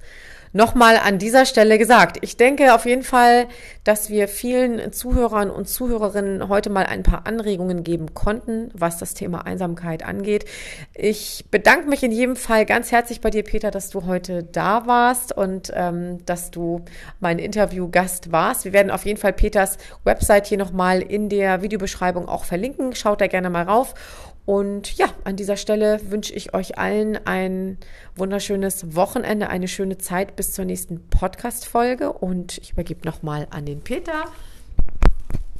nochmal 0.53 0.97
an 0.97 1.17
dieser 1.19 1.45
Stelle 1.45 1.77
gesagt. 1.77 2.17
Ich 2.21 2.38
denke 2.38 2.73
auf 2.73 2.86
jeden 2.86 3.03
Fall, 3.03 3.47
dass 3.83 4.10
wir 4.10 4.27
vielen 4.27 4.91
Zuhörern 4.91 5.49
und 5.49 5.67
Zuhörerinnen 5.67 6.49
heute 6.49 6.69
mal 6.69 6.86
ein 6.86 7.03
paar 7.03 7.27
Anregungen 7.27 7.83
geben 7.83 8.13
konnten, 8.13 8.69
was 8.73 8.97
das 8.97 9.13
Thema 9.13 9.45
Einsamkeit 9.45 10.03
angeht. 10.03 10.45
Ich 10.93 11.45
bedanke 11.51 11.88
mich 11.89 12.03
in 12.03 12.12
jedem 12.12 12.36
Fall 12.36 12.65
ganz 12.65 12.91
herzlich 12.91 13.21
bei 13.21 13.29
dir, 13.29 13.43
Peter, 13.43 13.71
dass 13.71 13.89
du 13.89 14.05
heute 14.05 14.43
da 14.43 14.88
warst 14.88 15.36
und 15.36 15.71
ähm, 15.73 16.25
dass 16.25 16.51
du 16.51 16.83
mein 17.19 17.39
Interviewgast 17.39 18.31
warst. 18.31 18.65
Wir 18.65 18.73
werden 18.73 18.91
auf 18.91 19.05
jeden 19.05 19.19
Fall 19.19 19.33
Peters 19.33 19.77
Website 20.03 20.47
hier 20.47 20.57
nochmal 20.57 21.01
in 21.01 21.29
der 21.29 21.62
Videobeschreibung 21.62 22.27
auch 22.27 22.43
verlinken. 22.43 22.95
Schaut 22.95 23.21
da 23.21 23.27
gerne 23.27 23.49
mal 23.49 23.63
rauf. 23.63 23.93
Und 24.47 24.97
ja, 24.97 25.07
an 25.25 25.36
dieser 25.36 25.57
Stelle 25.57 25.99
wünsche 26.10 26.33
ich 26.33 26.53
euch 26.53 26.77
allen 26.77 27.19
ein 27.27 27.77
wunderschönes 28.15 28.95
Wochenende, 28.95 29.49
eine 29.49 29.67
schöne 29.67 29.97
Zeit 29.97 30.38
bis 30.38 30.53
zur 30.53 30.63
nächsten 30.63 31.05
Podcast-Folge. 31.10 32.13
Und 32.13 32.57
ich 32.60 32.71
übergebe 32.71 33.05
nochmal 33.05 33.47
an 33.49 33.65
den 33.65 33.81
Peter. 33.81 34.23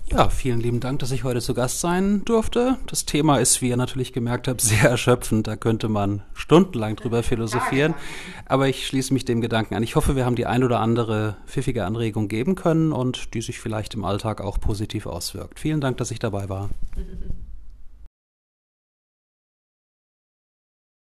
Ja, 0.10 0.30
vielen 0.30 0.62
lieben 0.62 0.80
Dank, 0.80 1.00
dass 1.00 1.12
ich 1.12 1.26
heute 1.26 1.41
zu 1.41 1.54
Gast 1.54 1.82
sein 1.82 2.23
durfte. 2.23 2.78
Das 2.88 3.04
Thema 3.04 3.39
ist, 3.39 3.62
wie 3.62 3.67
ihr 3.67 3.76
natürlich 3.76 4.13
gemerkt 4.13 4.47
habt, 4.47 4.62
sehr 4.62 4.89
erschöpfend. 4.89 5.47
Da 5.47 5.58
könnte 5.58 5.89
man 5.89 6.23
stundenlang 6.34 6.95
drüber 6.95 7.23
philosophieren. 7.23 7.93
Aber 8.45 8.69
ich 8.69 8.88
schließe 8.88 9.13
mich 9.13 9.26
dem 9.26 9.41
Gedanken 9.41 9.76
an. 9.76 9.84
Ich 9.84 9.97
hoffe, 9.97 10.15
wir 10.15 10.26
haben 10.26 10.38
die 10.38 10.45
ein 10.45 10.63
oder 10.63 10.80
andere 10.80 11.36
pfiffige 11.45 11.84
Anregung 11.84 12.30
geben 12.30 12.56
können 12.56 12.93
und 12.93 13.34
die 13.34 13.41
sich 13.41 13.60
vielleicht 13.60 13.95
im 13.95 14.06
Alltag 14.06 14.39
auch 14.39 14.62
positiv 14.62 15.08
auswirkt. 15.08 15.60
Vielen 15.60 15.82
Dank, 15.82 15.97
dass 15.97 16.10
ich 16.10 16.19
dabei 16.19 16.47
war. 16.47 16.69